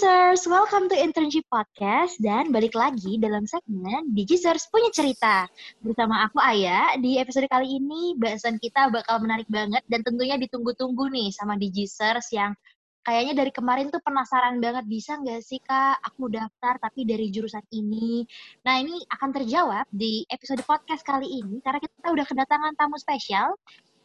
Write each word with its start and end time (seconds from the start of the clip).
Digicers, 0.00 0.48
welcome 0.48 0.88
to 0.88 0.96
Internship 0.96 1.44
Podcast 1.52 2.16
dan 2.24 2.48
balik 2.48 2.72
lagi 2.72 3.20
dalam 3.20 3.44
segmen 3.44 4.08
Digicers 4.16 4.64
punya 4.72 4.88
cerita. 4.96 5.44
Bersama 5.84 6.24
aku 6.24 6.40
Aya, 6.40 6.96
di 6.96 7.20
episode 7.20 7.44
kali 7.52 7.76
ini 7.76 8.16
bahasan 8.16 8.56
kita 8.56 8.88
bakal 8.88 9.20
menarik 9.20 9.44
banget 9.52 9.84
dan 9.92 10.00
tentunya 10.00 10.40
ditunggu-tunggu 10.40 11.04
nih 11.12 11.28
sama 11.36 11.60
Digicers 11.60 12.32
yang 12.32 12.56
kayaknya 13.04 13.44
dari 13.44 13.52
kemarin 13.52 13.92
tuh 13.92 14.00
penasaran 14.00 14.56
banget 14.56 14.88
bisa 14.88 15.20
nggak 15.20 15.44
sih 15.44 15.60
kak 15.60 16.00
aku 16.00 16.32
daftar 16.32 16.80
tapi 16.80 17.04
dari 17.04 17.28
jurusan 17.28 17.68
ini. 17.68 18.24
Nah 18.64 18.80
ini 18.80 19.04
akan 19.04 19.36
terjawab 19.36 19.84
di 19.92 20.24
episode 20.32 20.64
podcast 20.64 21.04
kali 21.04 21.44
ini 21.44 21.60
karena 21.60 21.76
kita 21.76 22.08
udah 22.08 22.24
kedatangan 22.24 22.72
tamu 22.72 22.96
spesial 22.96 23.52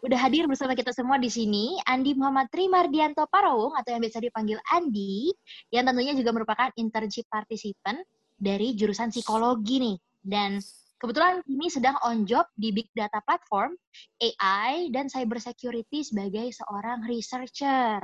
udah 0.03 0.19
hadir 0.19 0.43
bersama 0.49 0.75
kita 0.75 0.91
semua 0.91 1.15
di 1.15 1.31
sini 1.31 1.79
Andi 1.87 2.17
Muhammad 2.17 2.51
Trimardianto 2.51 3.23
Parawung 3.31 3.71
atau 3.77 3.95
yang 3.95 4.01
biasa 4.03 4.19
dipanggil 4.19 4.59
Andi 4.73 5.31
yang 5.71 5.87
tentunya 5.87 6.13
juga 6.17 6.35
merupakan 6.35 6.69
internship 6.75 7.25
participant 7.31 8.03
dari 8.35 8.75
jurusan 8.75 9.09
psikologi 9.09 9.79
nih 9.79 9.97
dan 10.19 10.59
kebetulan 10.99 11.39
ini 11.47 11.67
sedang 11.71 11.95
on 12.03 12.27
job 12.27 12.43
di 12.57 12.75
big 12.75 12.89
data 12.91 13.23
platform 13.23 13.75
AI 14.19 14.89
dan 14.91 15.07
cyber 15.07 15.39
security 15.39 16.03
sebagai 16.03 16.49
seorang 16.51 17.05
researcher. 17.07 18.01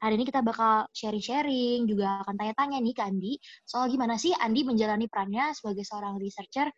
Hari 0.00 0.14
ini 0.16 0.24
kita 0.24 0.40
bakal 0.40 0.88
sharing-sharing, 0.96 1.84
juga 1.84 2.24
akan 2.24 2.40
tanya-tanya 2.40 2.78
nih 2.80 2.94
ke 2.96 3.02
Andi 3.04 3.32
soal 3.68 3.92
gimana 3.92 4.16
sih 4.16 4.32
Andi 4.32 4.64
menjalani 4.64 5.10
perannya 5.10 5.52
sebagai 5.52 5.84
seorang 5.84 6.16
researcher. 6.16 6.70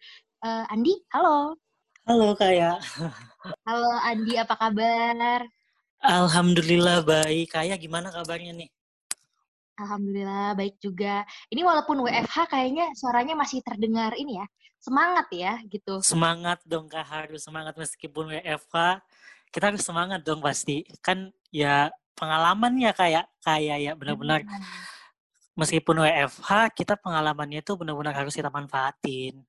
Uh, 0.42 0.66
Andi, 0.70 0.96
halo. 1.14 1.54
Halo 2.06 2.38
Kaya. 2.38 2.78
Halo 3.66 3.90
Andi, 4.06 4.38
apa 4.38 4.54
kabar? 4.54 5.42
Alhamdulillah 5.98 7.02
baik. 7.02 7.50
Kaya 7.50 7.74
gimana 7.74 8.14
kabarnya 8.14 8.54
nih? 8.54 8.70
Alhamdulillah 9.74 10.54
baik 10.54 10.78
juga. 10.78 11.26
Ini 11.50 11.66
walaupun 11.66 12.06
WFH 12.06 12.46
kayaknya 12.46 12.94
suaranya 12.94 13.34
masih 13.34 13.58
terdengar 13.58 14.14
ini 14.14 14.38
ya. 14.38 14.46
Semangat 14.78 15.26
ya 15.34 15.58
gitu. 15.66 15.98
Semangat 15.98 16.62
dong 16.62 16.86
Kak, 16.86 17.02
harus 17.10 17.42
semangat 17.42 17.74
meskipun 17.74 18.38
WFH. 18.38 19.02
Kita 19.50 19.74
harus 19.74 19.82
semangat 19.82 20.22
dong 20.22 20.38
pasti. 20.38 20.86
Kan 21.02 21.34
ya 21.50 21.90
pengalaman 22.14 22.78
ya 22.78 22.94
kayak 22.94 23.26
kayak 23.42 23.82
ya 23.82 23.92
benar-benar 23.98 24.46
meskipun 25.58 26.06
WFH 26.06 26.70
kita 26.70 26.94
pengalamannya 27.02 27.66
itu 27.66 27.74
benar-benar 27.74 28.14
harus 28.14 28.30
kita 28.30 28.46
manfaatin. 28.46 29.42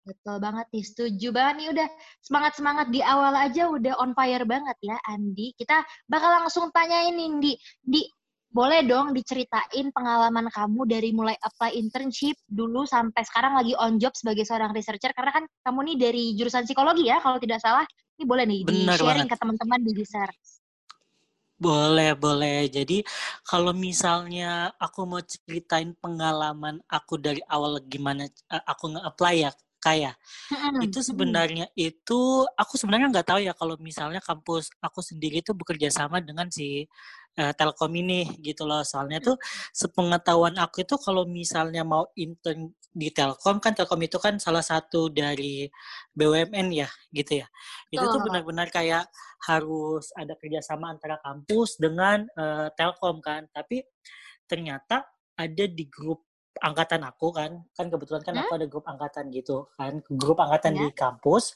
Betul 0.00 0.40
banget 0.40 0.66
nih, 0.72 0.84
setuju 0.84 1.28
banget 1.28 1.54
nih 1.60 1.68
udah 1.76 1.88
semangat-semangat 2.24 2.86
di 2.88 3.04
awal 3.04 3.36
aja 3.36 3.68
udah 3.68 4.00
on 4.00 4.16
fire 4.16 4.48
banget 4.48 4.76
ya 4.80 4.96
Andi. 5.12 5.52
Kita 5.52 5.84
bakal 6.08 6.40
langsung 6.40 6.72
tanyain 6.72 7.12
nih 7.12 7.30
Di, 7.36 7.52
Di 7.84 8.02
boleh 8.50 8.82
dong 8.82 9.14
diceritain 9.14 9.94
pengalaman 9.94 10.50
kamu 10.50 10.82
dari 10.88 11.14
mulai 11.14 11.38
apply 11.38 11.70
internship 11.78 12.34
dulu 12.50 12.82
sampai 12.82 13.22
sekarang 13.22 13.54
lagi 13.54 13.78
on 13.78 14.02
job 14.02 14.10
sebagai 14.18 14.42
seorang 14.42 14.74
researcher 14.74 15.14
karena 15.14 15.30
kan 15.30 15.44
kamu 15.62 15.94
nih 15.94 15.96
dari 16.10 16.24
jurusan 16.34 16.66
psikologi 16.66 17.06
ya 17.06 17.22
kalau 17.22 17.38
tidak 17.38 17.62
salah. 17.62 17.86
Ini 18.18 18.24
boleh 18.28 18.44
nih 18.44 18.60
di 18.66 18.76
sharing 18.88 19.24
banget. 19.24 19.32
ke 19.32 19.36
teman-teman 19.36 19.80
di 19.80 19.92
research. 19.96 20.60
Boleh, 21.60 22.16
boleh. 22.16 22.72
Jadi 22.72 23.04
kalau 23.44 23.76
misalnya 23.76 24.72
aku 24.80 25.04
mau 25.04 25.20
ceritain 25.20 25.92
pengalaman 26.00 26.80
aku 26.88 27.20
dari 27.20 27.44
awal 27.52 27.84
gimana 27.84 28.24
eh, 28.24 28.64
aku 28.64 28.96
nge-apply 28.96 29.34
ya 29.44 29.52
kaya. 29.80 30.12
Hmm. 30.52 30.84
Itu 30.84 31.00
sebenarnya 31.00 31.72
itu 31.74 32.44
aku 32.54 32.76
sebenarnya 32.76 33.08
nggak 33.10 33.28
tahu 33.32 33.40
ya 33.40 33.56
kalau 33.56 33.74
misalnya 33.80 34.20
kampus 34.20 34.68
aku 34.84 35.00
sendiri 35.00 35.40
itu 35.40 35.56
bekerja 35.56 35.88
sama 35.88 36.20
dengan 36.20 36.52
si 36.52 36.84
uh, 37.40 37.52
Telkom 37.56 37.92
ini 37.96 38.28
gitu 38.44 38.68
loh. 38.68 38.84
Soalnya 38.84 39.18
tuh 39.24 39.40
sepengetahuan 39.72 40.54
aku 40.60 40.84
itu 40.84 40.94
kalau 41.00 41.24
misalnya 41.24 41.82
mau 41.82 42.06
intern 42.14 42.70
di 42.92 43.08
Telkom 43.08 43.62
kan 43.62 43.72
Telkom 43.72 44.02
itu 44.04 44.20
kan 44.20 44.36
salah 44.36 44.62
satu 44.62 45.08
dari 45.08 45.64
BUMN 46.12 46.68
ya 46.76 46.88
gitu 47.10 47.40
ya. 47.40 47.46
Itu 47.88 48.04
oh. 48.04 48.12
tuh 48.14 48.20
benar-benar 48.28 48.68
kayak 48.68 49.08
harus 49.48 50.12
ada 50.12 50.36
kerjasama 50.36 50.92
antara 50.92 51.16
kampus 51.24 51.80
dengan 51.80 52.28
uh, 52.36 52.68
Telkom 52.76 53.24
kan. 53.24 53.48
Tapi 53.48 53.80
ternyata 54.44 55.08
ada 55.40 55.64
di 55.64 55.88
grup 55.88 56.29
angkatan 56.58 57.06
aku 57.06 57.30
kan 57.30 57.62
kan 57.72 57.86
kebetulan 57.86 58.22
kan 58.26 58.34
hmm? 58.34 58.42
aku 58.46 58.52
ada 58.58 58.66
grup 58.66 58.86
angkatan 58.90 59.30
gitu 59.30 59.70
kan 59.78 60.02
grup 60.18 60.38
angkatan 60.42 60.74
ya. 60.74 60.80
di 60.82 60.86
kampus 60.90 61.54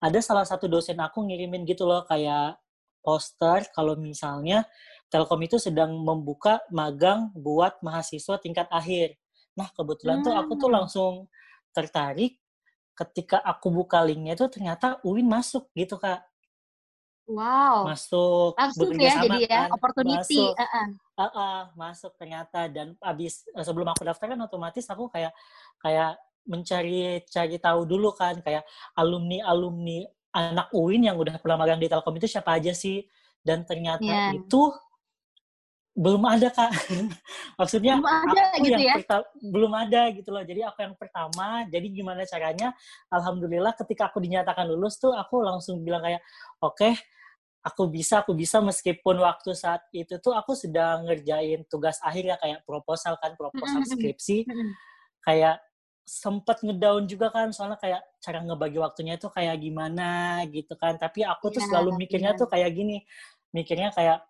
ada 0.00 0.18
salah 0.24 0.48
satu 0.48 0.64
dosen 0.64 0.96
aku 1.00 1.24
ngirimin 1.28 1.68
gitu 1.68 1.84
loh 1.84 2.04
kayak 2.08 2.56
poster 3.04 3.68
kalau 3.76 4.00
misalnya 4.00 4.64
Telkom 5.12 5.44
itu 5.44 5.60
sedang 5.60 5.94
membuka 6.00 6.64
magang 6.72 7.30
buat 7.36 7.78
mahasiswa 7.84 8.40
tingkat 8.40 8.66
akhir. 8.72 9.14
Nah 9.54 9.70
kebetulan 9.70 10.18
hmm. 10.18 10.26
tuh 10.26 10.34
aku 10.34 10.52
tuh 10.58 10.68
hmm. 10.72 10.76
langsung 10.80 11.12
tertarik 11.70 12.40
ketika 12.98 13.38
aku 13.44 13.70
buka 13.70 14.02
linknya 14.02 14.34
itu 14.34 14.48
ternyata 14.50 14.98
Uin 15.06 15.28
masuk 15.28 15.70
gitu 15.76 16.00
kak. 16.00 16.24
Wow. 17.24 17.88
Masuk. 17.88 18.52
Langsung 18.56 18.92
ya 19.00 19.16
jadi 19.24 19.38
ya, 19.48 19.48
kan. 19.48 19.68
opportunity. 19.72 20.44
Masuk. 20.44 20.60
Uh 20.60 20.64
-uh. 20.64 20.86
Uh 21.14 21.24
-uh, 21.30 21.58
masuk 21.78 22.12
ternyata 22.20 22.68
dan 22.68 22.98
abis 23.00 23.48
eh, 23.54 23.64
sebelum 23.64 23.88
aku 23.88 24.04
daftar 24.04 24.34
kan 24.34 24.40
otomatis 24.44 24.84
aku 24.90 25.08
kayak 25.08 25.32
kayak 25.80 26.20
mencari 26.44 27.24
cari 27.24 27.56
tahu 27.56 27.88
dulu 27.88 28.12
kan 28.12 28.36
kayak 28.44 28.68
alumni 28.92 29.40
alumni 29.48 30.04
anak 30.34 30.68
UIN 30.74 31.08
yang 31.08 31.16
udah 31.16 31.40
pernah 31.40 31.56
magang 31.56 31.80
di 31.80 31.88
Telkom 31.88 32.18
itu 32.20 32.28
siapa 32.28 32.58
aja 32.58 32.74
sih 32.76 33.06
dan 33.40 33.64
ternyata 33.64 34.04
yeah. 34.04 34.36
itu 34.36 34.74
belum 35.94 36.22
ada 36.26 36.50
kak. 36.50 36.74
Maksudnya 37.60 38.02
belum 38.02 38.10
ada, 38.10 38.42
aku 38.50 38.66
gitu 38.66 38.82
yang 38.82 38.82
ya? 38.82 39.18
belum 39.38 39.72
ada 39.72 40.02
gitu 40.10 40.28
loh. 40.34 40.42
Jadi 40.42 40.60
aku 40.66 40.78
yang 40.82 40.96
pertama 40.98 41.46
jadi 41.70 41.86
gimana 41.86 42.26
caranya? 42.26 42.68
Alhamdulillah 43.14 43.72
ketika 43.78 44.10
aku 44.10 44.18
dinyatakan 44.18 44.66
lulus 44.66 44.98
tuh 44.98 45.14
aku 45.14 45.40
langsung 45.46 45.80
bilang 45.86 46.02
kayak 46.02 46.20
oke 46.58 46.74
okay, 46.74 46.98
aku 47.62 47.86
bisa 47.86 48.26
aku 48.26 48.34
bisa 48.34 48.58
meskipun 48.58 49.22
waktu 49.22 49.54
saat 49.54 49.86
itu 49.94 50.18
tuh 50.18 50.34
aku 50.34 50.58
sedang 50.58 51.06
ngerjain 51.06 51.62
tugas 51.70 52.02
akhir 52.02 52.26
ya 52.26 52.36
kayak 52.42 52.66
proposal 52.66 53.14
kan 53.22 53.38
proposal 53.38 53.86
skripsi. 53.86 54.50
Kayak 55.22 55.62
sempet 56.04 56.60
ngedown 56.60 57.08
juga 57.08 57.32
kan 57.32 57.48
soalnya 57.54 57.80
kayak 57.80 58.04
cara 58.20 58.44
ngebagi 58.44 58.76
waktunya 58.76 59.14
itu 59.16 59.30
kayak 59.30 59.62
gimana 59.62 60.42
gitu 60.50 60.74
kan. 60.74 60.98
Tapi 60.98 61.22
aku 61.22 61.54
tuh 61.54 61.62
ya, 61.62 61.70
selalu 61.70 62.02
mikirnya 62.02 62.34
ya. 62.34 62.40
tuh 62.42 62.50
kayak 62.50 62.74
gini 62.74 63.06
mikirnya 63.54 63.94
kayak 63.94 64.26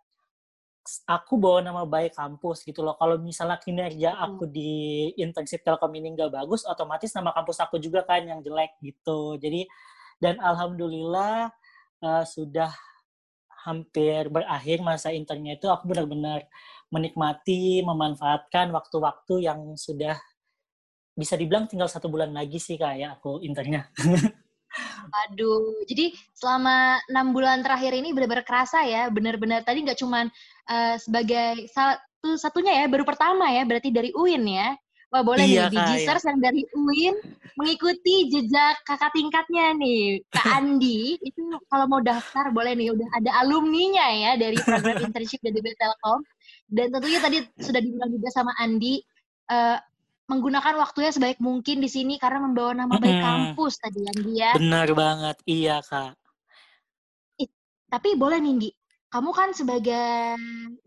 aku 1.08 1.40
bawa 1.40 1.64
nama 1.64 1.82
baik 1.88 2.12
kampus 2.16 2.62
gitu 2.64 2.84
loh. 2.84 2.94
Kalau 3.00 3.16
misalnya 3.16 3.56
kinerja 3.56 4.20
aku 4.20 4.44
di 4.44 5.10
internship 5.16 5.64
telkom 5.64 5.92
ini 5.96 6.12
nggak 6.12 6.32
bagus 6.32 6.68
otomatis 6.68 7.10
nama 7.16 7.32
kampus 7.32 7.58
aku 7.64 7.80
juga 7.80 8.04
kan 8.04 8.24
yang 8.24 8.40
jelek 8.44 8.76
gitu. 8.84 9.40
Jadi 9.40 9.64
dan 10.20 10.36
alhamdulillah 10.38 11.48
uh, 12.04 12.24
sudah 12.24 12.70
hampir 13.64 14.28
berakhir 14.28 14.84
masa 14.84 15.08
internnya 15.08 15.56
itu 15.56 15.72
aku 15.72 15.88
benar-benar 15.88 16.44
menikmati, 16.92 17.80
memanfaatkan 17.80 18.68
waktu-waktu 18.70 19.48
yang 19.48 19.74
sudah 19.74 20.20
bisa 21.16 21.34
dibilang 21.40 21.64
tinggal 21.64 21.88
satu 21.88 22.12
bulan 22.12 22.30
lagi 22.36 22.60
sih 22.60 22.76
kayak 22.76 23.18
aku 23.18 23.40
internnya. 23.40 23.88
Aduh, 25.26 25.84
jadi 25.86 26.10
selama 26.34 26.98
enam 27.10 27.30
bulan 27.30 27.62
terakhir 27.62 27.94
ini 27.94 28.10
benar-benar 28.10 28.46
kerasa 28.46 28.82
ya, 28.82 29.06
benar-benar 29.08 29.62
tadi 29.62 29.86
nggak 29.86 29.98
cuma 29.98 30.26
uh, 30.70 30.94
sebagai 30.98 31.70
satu 31.70 32.34
satunya 32.40 32.82
ya, 32.82 32.86
baru 32.90 33.06
pertama 33.06 33.50
ya, 33.52 33.62
berarti 33.62 33.94
dari 33.94 34.10
UIN 34.10 34.44
ya. 34.48 34.74
Wah 35.14 35.22
boleh 35.22 35.46
iya, 35.46 35.70
nih, 35.70 35.78
Digisters 35.78 36.26
yang 36.26 36.42
dari 36.42 36.66
UIN 36.74 37.14
mengikuti 37.54 38.34
jejak 38.34 38.82
kakak 38.82 39.14
tingkatnya 39.14 39.70
nih, 39.78 40.18
Kak 40.26 40.58
Andi. 40.58 41.22
itu 41.22 41.54
kalau 41.70 41.86
mau 41.86 42.02
daftar 42.02 42.50
boleh 42.50 42.74
nih, 42.74 42.90
udah 42.90 43.08
ada 43.22 43.30
alumninya 43.46 44.10
ya 44.10 44.34
dari 44.34 44.58
program 44.58 45.06
internship 45.06 45.38
dari 45.38 45.54
Telkom. 45.54 46.18
Dan 46.66 46.90
tentunya 46.90 47.22
tadi 47.22 47.38
sudah 47.62 47.78
dibilang 47.78 48.10
juga 48.10 48.28
sama 48.34 48.50
Andi, 48.58 48.98
uh, 49.54 49.78
menggunakan 50.24 50.74
waktunya 50.80 51.12
sebaik 51.12 51.38
mungkin 51.40 51.84
di 51.84 51.88
sini 51.92 52.16
karena 52.16 52.40
membawa 52.40 52.72
nama 52.72 52.96
baik 52.96 53.18
hmm. 53.20 53.26
kampus 53.28 53.76
tadi 53.76 54.00
Andi 54.08 54.32
ya. 54.40 54.52
Benar 54.56 54.88
banget, 54.96 55.36
iya 55.44 55.76
Kak. 55.84 56.16
Eh, 57.40 57.48
tapi 57.92 58.16
boleh 58.16 58.40
nih, 58.40 58.52
Andi, 58.56 58.70
kamu 59.12 59.30
kan 59.36 59.52
sebagai 59.52 60.36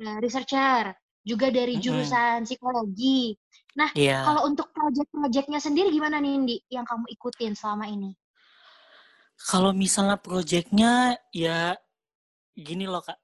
uh, 0.01 0.17
researcher, 0.19 0.97
juga 1.27 1.51
dari 1.51 1.75
jurusan 1.75 2.39
mm-hmm. 2.39 2.47
psikologi. 2.47 3.35
Nah, 3.75 3.91
yeah. 3.99 4.23
kalau 4.23 4.47
untuk 4.47 4.71
project-projectnya 4.71 5.59
sendiri 5.59 5.91
gimana 5.91 6.23
nih, 6.23 6.33
Indi, 6.39 6.57
yang 6.71 6.87
kamu 6.87 7.03
ikutin 7.11 7.51
selama 7.51 7.91
ini? 7.91 8.15
Kalau 9.35 9.75
misalnya 9.75 10.15
projectnya, 10.15 11.19
ya 11.35 11.75
gini 12.55 12.87
loh, 12.87 13.03
Kak. 13.03 13.19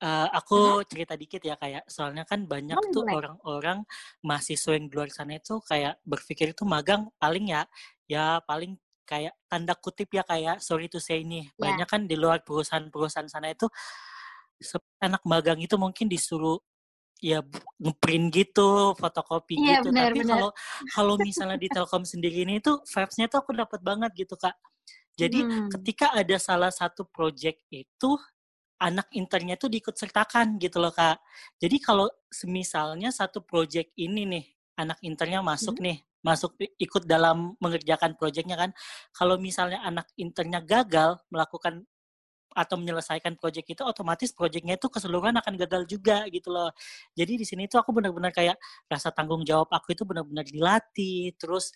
Uh, 0.00 0.32
aku 0.32 0.80
cerita 0.88 1.12
dikit 1.12 1.44
ya 1.44 1.60
kayak 1.60 1.84
soalnya 1.84 2.24
kan 2.24 2.48
banyak 2.48 2.72
oh, 2.72 2.88
tuh 2.88 3.04
orang-orang 3.04 3.84
mahasiswa 4.24 4.72
yang 4.72 4.88
di 4.88 4.96
luar 4.96 5.12
sana 5.12 5.36
itu 5.36 5.60
kayak 5.60 6.00
berpikir 6.08 6.56
itu 6.56 6.64
magang 6.64 7.12
paling 7.20 7.52
ya 7.52 7.68
ya 8.08 8.40
paling 8.48 8.80
kayak 9.04 9.36
tanda 9.44 9.76
kutip 9.76 10.08
ya 10.08 10.24
kayak 10.24 10.64
sorry 10.64 10.88
to 10.88 10.96
say 10.96 11.20
ini 11.20 11.44
yeah. 11.44 11.52
banyak 11.68 11.84
kan 11.84 12.08
di 12.08 12.16
luar 12.16 12.40
perusahaan-perusahaan 12.40 13.28
sana 13.28 13.52
itu 13.52 13.68
anak 15.04 15.20
magang 15.28 15.60
itu 15.60 15.76
mungkin 15.76 16.08
disuruh 16.08 16.56
ya 17.20 17.44
ngeprint 17.76 18.32
gitu, 18.32 18.96
fotokopi 18.96 19.60
Iya, 19.60 19.84
gitu. 19.84 19.92
benar 19.92 20.08
Tapi 20.08 20.20
kalau 20.24 20.50
kalau 20.96 21.14
misalnya 21.20 21.60
di 21.60 21.68
Telkom 21.68 22.04
sendiri 22.08 22.48
ini 22.48 22.64
tuh 22.64 22.80
vibes-nya 22.88 23.28
tuh 23.28 23.44
aku 23.44 23.52
dapat 23.52 23.80
banget 23.84 24.10
gitu, 24.16 24.40
Kak. 24.40 24.56
Jadi 25.20 25.44
Hmm. 25.44 25.68
ketika 25.68 26.16
ada 26.16 26.36
salah 26.40 26.72
satu 26.72 27.04
project 27.04 27.60
itu 27.68 28.16
anak 28.80 29.12
internnya 29.12 29.56
tuh 29.60 29.68
diikut 29.72 29.94
sertakan 29.96 30.56
gitu 30.56 30.80
loh, 30.80 30.92
Kak. 30.94 31.20
Jadi 31.60 31.76
kalau 31.84 32.08
semisalnya 32.32 33.12
satu 33.12 33.44
project 33.44 33.92
ini 34.00 34.24
nih 34.24 34.44
anak 34.80 34.98
internnya 35.04 35.44
masuk 35.44 35.76
Hmm. 35.78 35.84
nih, 35.84 35.98
masuk 36.24 36.56
ikut 36.80 37.04
dalam 37.04 37.54
mengerjakan 37.60 38.16
projectnya 38.16 38.56
kan. 38.56 38.70
Kalau 39.12 39.36
misalnya 39.36 39.84
anak 39.84 40.08
internnya 40.16 40.64
gagal 40.64 41.20
melakukan 41.28 41.84
atau 42.50 42.74
menyelesaikan 42.82 43.38
project 43.38 43.78
itu 43.78 43.82
otomatis 43.86 44.34
projectnya 44.34 44.74
itu 44.74 44.90
keseluruhan 44.90 45.38
akan 45.38 45.54
gagal 45.54 45.86
juga 45.86 46.26
gitu 46.34 46.50
loh. 46.50 46.74
Jadi 47.14 47.38
di 47.38 47.46
sini 47.46 47.70
tuh 47.70 47.78
aku 47.78 47.94
benar-benar 47.94 48.34
kayak 48.34 48.58
rasa 48.90 49.14
tanggung 49.14 49.46
jawab 49.46 49.70
aku 49.70 49.94
itu 49.94 50.02
benar-benar 50.02 50.42
dilatih, 50.42 51.30
terus 51.38 51.70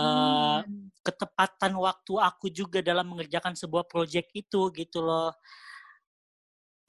Hmm. 0.00 0.90
ketepatan 1.06 1.72
waktu 1.80 2.12
aku 2.20 2.46
juga 2.52 2.84
dalam 2.84 3.06
mengerjakan 3.12 3.56
sebuah 3.56 3.88
project 3.88 4.28
itu 4.36 4.68
gitu 4.76 5.00
loh. 5.00 5.32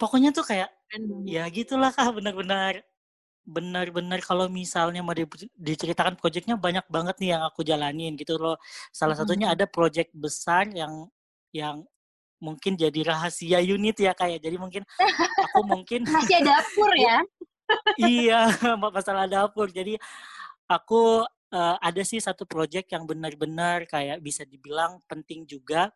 Pokoknya 0.01 0.33
tuh 0.33 0.41
kayak 0.41 0.73
banget. 0.89 1.23
ya 1.29 1.43
gitulah 1.53 1.93
kak 1.93 2.09
benar-benar 2.17 2.81
benar-benar 3.41 4.21
kalau 4.21 4.45
misalnya 4.49 5.01
mau 5.05 5.13
di- 5.13 5.25
diceritakan 5.57 6.17
projectnya 6.17 6.57
banyak 6.57 6.85
banget 6.89 7.15
nih 7.21 7.29
yang 7.37 7.43
aku 7.45 7.61
jalanin 7.61 8.17
gitu 8.17 8.41
loh. 8.41 8.57
Salah 8.89 9.13
satunya 9.13 9.49
Hmm. 9.49 9.55
ada 9.57 9.65
project 9.69 10.09
besar 10.17 10.65
yang 10.73 11.05
yang 11.53 11.85
mungkin 12.41 12.73
jadi 12.73 13.05
rahasia 13.05 13.61
unit 13.61 13.93
ya 14.01 14.17
kayak 14.17 14.41
jadi 14.41 14.57
mungkin 14.57 14.81
aku 15.37 15.59
mungkin 15.61 16.01
Rahasia 16.33 16.41
dapur 16.41 16.89
ya. 17.05 17.17
iya 18.01 18.49
masalah 18.81 19.29
dapur 19.29 19.69
jadi 19.69 20.01
aku 20.65 21.21
eh, 21.53 21.75
ada 21.77 22.01
sih 22.01 22.17
satu 22.17 22.49
project 22.49 22.89
yang 22.89 23.05
benar-benar 23.05 23.85
kayak 23.85 24.17
bisa 24.25 24.41
dibilang 24.47 24.97
penting 25.05 25.45
juga 25.45 25.93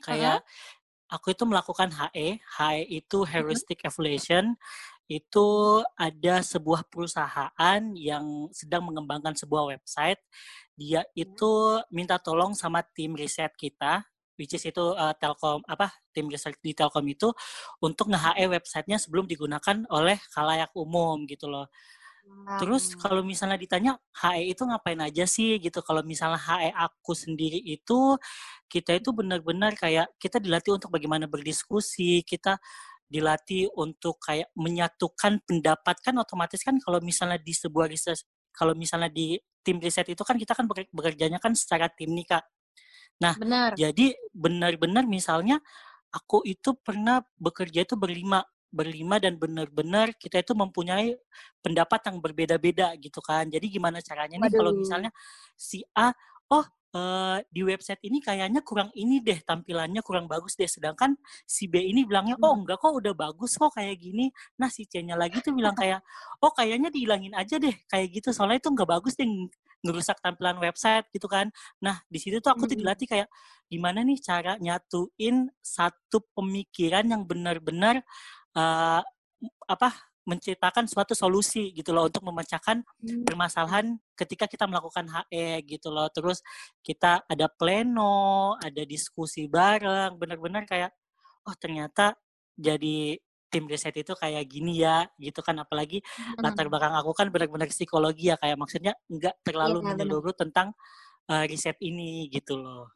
kayak 0.00 0.40
aku 1.08 1.32
itu 1.32 1.44
melakukan 1.48 1.88
HE 1.90 2.38
HE 2.38 2.80
itu 2.88 3.18
heuristic 3.24 3.82
evaluation. 3.84 4.54
Itu 5.08 5.80
ada 5.96 6.44
sebuah 6.44 6.84
perusahaan 6.92 7.80
yang 7.96 8.52
sedang 8.52 8.84
mengembangkan 8.84 9.32
sebuah 9.32 9.72
website. 9.72 10.20
Dia 10.76 11.02
itu 11.16 11.80
minta 11.88 12.20
tolong 12.20 12.52
sama 12.52 12.84
tim 12.92 13.16
riset 13.16 13.50
kita 13.56 14.04
which 14.38 14.54
is 14.54 14.62
itu 14.62 14.94
uh, 14.94 15.12
Telkom 15.18 15.66
apa 15.66 15.90
tim 16.14 16.30
riset 16.30 16.54
di 16.62 16.70
Telkom 16.72 17.02
itu 17.10 17.34
untuk 17.82 18.06
nge-HE 18.14 18.46
websitenya 18.46 18.96
sebelum 19.02 19.26
digunakan 19.26 19.82
oleh 19.90 20.16
khalayak 20.30 20.70
umum 20.78 21.26
gitu 21.26 21.50
loh. 21.50 21.66
Terus 22.58 22.96
kalau 22.96 23.20
misalnya 23.20 23.60
ditanya 23.60 23.92
HE 24.24 24.56
itu 24.56 24.62
ngapain 24.64 24.98
aja 25.04 25.28
sih 25.28 25.60
gitu. 25.60 25.84
Kalau 25.84 26.00
misalnya 26.02 26.40
HE 26.40 26.72
aku 26.72 27.12
sendiri 27.12 27.60
itu 27.60 28.16
kita 28.66 28.96
itu 28.98 29.12
benar-benar 29.12 29.76
kayak 29.76 30.08
kita 30.16 30.40
dilatih 30.40 30.80
untuk 30.80 30.90
bagaimana 30.90 31.28
berdiskusi, 31.28 32.24
kita 32.24 32.56
dilatih 33.08 33.72
untuk 33.76 34.20
kayak 34.20 34.52
menyatukan 34.52 35.40
pendapat 35.48 35.96
kan 36.04 36.14
otomatis 36.20 36.60
kan 36.60 36.76
kalau 36.76 37.00
misalnya 37.00 37.40
di 37.40 37.56
sebuah 37.56 37.88
riset 37.88 38.20
kalau 38.52 38.76
misalnya 38.76 39.08
di 39.08 39.40
tim 39.64 39.80
riset 39.80 40.12
itu 40.12 40.20
kan 40.26 40.36
kita 40.36 40.52
kan 40.52 40.68
beker- 40.68 40.92
bekerjanya 40.92 41.40
kan 41.40 41.56
secara 41.56 41.88
tim 41.88 42.12
nih 42.12 42.26
Kak. 42.28 42.44
Nah, 43.24 43.34
benar. 43.40 43.72
jadi 43.74 44.14
benar-benar 44.36 45.08
misalnya 45.08 45.58
aku 46.12 46.44
itu 46.44 46.76
pernah 46.80 47.24
bekerja 47.36 47.84
itu 47.84 47.94
berlima 47.96 48.44
berlima 48.68 49.16
dan 49.22 49.36
benar-benar 49.40 50.12
kita 50.16 50.40
itu 50.44 50.52
mempunyai 50.52 51.16
pendapat 51.64 52.00
yang 52.08 52.18
berbeda-beda 52.20 52.92
gitu 53.00 53.20
kan. 53.24 53.48
Jadi 53.48 53.66
gimana 53.72 53.98
caranya 54.04 54.36
nih 54.40 54.52
kalau 54.52 54.72
misalnya 54.76 55.10
si 55.56 55.82
A, 55.96 56.12
oh 56.52 56.64
eh, 56.96 57.38
di 57.52 57.60
website 57.64 58.00
ini 58.04 58.20
kayaknya 58.24 58.60
kurang 58.64 58.88
ini 58.96 59.20
deh 59.20 59.40
tampilannya 59.44 60.00
kurang 60.04 60.26
bagus 60.30 60.56
deh. 60.56 60.68
Sedangkan 60.68 61.16
si 61.44 61.68
B 61.68 61.80
ini 61.80 62.04
bilangnya 62.08 62.36
oh 62.40 62.52
Hmm. 62.52 62.58
enggak 62.60 62.80
kok 62.80 62.92
udah 62.96 63.12
bagus 63.16 63.56
kok 63.60 63.72
kayak 63.76 63.96
gini. 64.00 64.32
Nah 64.60 64.68
si 64.72 64.84
C-nya 64.88 65.16
lagi 65.16 65.40
tuh 65.44 65.52
bilang 65.56 65.76
kayak 65.76 66.00
oh 66.44 66.52
kayaknya 66.54 66.88
dihilangin 66.92 67.34
aja 67.36 67.56
deh 67.60 67.74
kayak 67.90 68.08
gitu 68.20 68.32
soalnya 68.32 68.60
itu 68.62 68.68
enggak 68.72 68.88
bagus 68.88 69.14
deh 69.18 69.26
ng- 69.28 69.50
ngerusak 69.84 70.18
tampilan 70.24 70.58
website 70.58 71.06
gitu 71.14 71.28
kan. 71.30 71.48
Nah 71.84 72.02
di 72.10 72.18
situ 72.18 72.40
tuh 72.42 72.50
aku 72.50 72.66
tuh 72.66 72.74
Mm-mm. 72.74 72.80
dilatih 72.80 73.06
kayak 73.06 73.28
gimana 73.68 74.00
nih 74.02 74.18
cara 74.18 74.56
nyatuin 74.58 75.52
satu 75.60 76.24
pemikiran 76.34 77.04
yang 77.06 77.22
benar-benar 77.28 78.00
eh, 78.58 79.02
apa 79.70 79.88
menciptakan 80.28 80.84
suatu 80.84 81.16
solusi 81.16 81.72
gitu 81.72 81.90
loh 81.96 82.04
untuk 82.12 82.20
memecahkan 82.28 82.84
Hmm. 83.00 83.24
permasalahan 83.24 83.96
ketika 84.12 84.44
kita 84.44 84.68
melakukan 84.68 85.08
HE 85.08 85.64
gitu 85.64 85.88
loh. 85.88 86.08
Terus 86.12 86.44
kita 86.84 87.24
ada 87.24 87.46
pleno, 87.48 88.52
ada 88.60 88.82
diskusi 88.84 89.48
bareng, 89.48 90.20
benar-benar 90.20 90.68
kayak 90.68 90.92
oh 91.48 91.56
ternyata 91.56 92.12
jadi 92.58 93.16
tim 93.48 93.64
riset 93.64 93.96
itu 93.96 94.12
kayak 94.12 94.44
gini 94.44 94.84
ya 94.84 95.08
gitu 95.16 95.40
kan 95.40 95.56
apalagi 95.64 96.04
latar 96.44 96.68
Hmm. 96.68 96.72
belakang 96.76 96.94
aku 97.00 97.12
kan 97.16 97.26
benar-benar 97.32 97.68
psikologi 97.72 98.28
ya 98.28 98.36
kayak 98.36 98.60
maksudnya 98.60 98.92
nggak 99.08 99.40
terlalu 99.46 99.80
Iya, 99.80 99.84
benar. 99.96 99.96
menyeluruh 99.96 100.34
tentang 100.36 100.68
eh, 101.32 101.44
riset 101.48 101.76
ini 101.80 102.28
gitu 102.32 102.60
loh. 102.60 102.92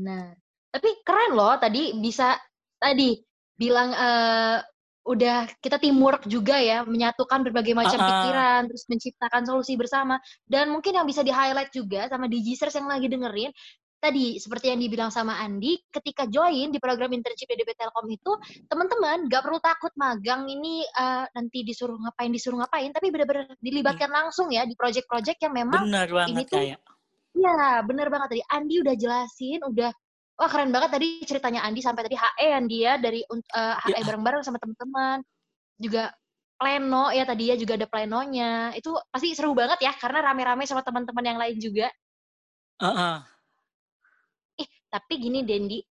Nah, 0.00 0.32
tapi 0.72 0.90
keren 1.04 1.32
loh 1.36 1.54
tadi 1.60 1.92
bisa 2.00 2.38
tadi 2.80 3.16
bilang 3.60 3.92
eh, 3.92 4.58
udah 5.04 5.48
kita 5.60 5.76
teamwork 5.76 6.24
juga 6.28 6.56
ya, 6.60 6.84
menyatukan 6.84 7.44
berbagai 7.44 7.76
macam 7.76 7.98
Ah, 7.98 8.04
ah. 8.04 8.08
pikiran, 8.08 8.60
terus 8.72 8.84
menciptakan 8.88 9.42
solusi 9.44 9.74
bersama. 9.76 10.16
Dan 10.48 10.72
mungkin 10.72 10.96
yang 10.96 11.04
bisa 11.04 11.20
di-highlight 11.20 11.72
juga 11.72 12.08
sama 12.08 12.24
Digisters 12.28 12.76
yang 12.76 12.88
lagi 12.88 13.08
dengerin, 13.08 13.50
tadi 14.00 14.40
seperti 14.40 14.72
yang 14.72 14.80
dibilang 14.80 15.12
sama 15.12 15.36
Andi, 15.44 15.76
ketika 15.92 16.24
join 16.24 16.72
di 16.72 16.80
program 16.80 17.12
internship 17.12 17.48
DDP 17.52 17.76
Telkom 17.76 18.08
itu, 18.08 18.32
teman-teman 18.68 19.28
nggak 19.28 19.42
perlu 19.44 19.60
takut 19.60 19.92
magang 19.96 20.48
ini 20.48 20.84
eh, 20.84 21.24
nanti 21.36 21.64
disuruh 21.64 22.00
ngapain 22.00 22.32
disuruh 22.32 22.64
ngapain, 22.64 22.92
tapi 22.92 23.12
benar-benar 23.12 23.52
dilibatkan 23.60 24.08
langsung 24.08 24.48
ya 24.48 24.64
di 24.64 24.72
project-project 24.76 25.40
yang 25.44 25.52
memang 25.52 25.84
Benar 25.88 26.08
banget 26.08 26.48
tuh 26.48 26.56
kayak. 26.60 26.80
Iya, 27.30 27.86
bener 27.86 28.10
banget 28.10 28.28
tadi. 28.36 28.42
Andi 28.52 28.74
udah 28.82 28.94
jelasin, 28.98 29.60
udah 29.62 29.90
wah 30.40 30.48
keren 30.48 30.72
banget 30.72 30.96
tadi 30.96 31.20
ceritanya 31.28 31.60
Andi 31.68 31.84
sampai 31.84 32.08
tadi 32.08 32.16
HE 32.16 32.46
yang 32.48 32.64
dia 32.64 32.96
dari 32.96 33.20
un- 33.28 33.44
eh, 33.44 33.76
HE 33.84 34.00
Ya. 34.00 34.04
bareng-bareng 34.08 34.40
sama 34.40 34.56
teman-teman. 34.56 35.20
Juga 35.76 36.08
pleno 36.56 37.12
ya 37.12 37.28
tadi 37.28 37.52
ya 37.52 37.56
juga 37.60 37.76
ada 37.76 37.84
plenonya. 37.84 38.72
Itu 38.72 38.96
pasti 39.12 39.36
seru 39.36 39.52
banget 39.52 39.84
ya 39.84 39.92
karena 39.92 40.32
rame-rame 40.32 40.64
sama 40.64 40.80
teman-teman 40.80 41.24
yang 41.28 41.36
lain 41.36 41.60
juga. 41.60 41.92
Heeh. 42.80 43.16
Ih, 44.64 44.68
tapi 44.88 45.12
gini 45.20 45.44
Dendi, 45.44 45.84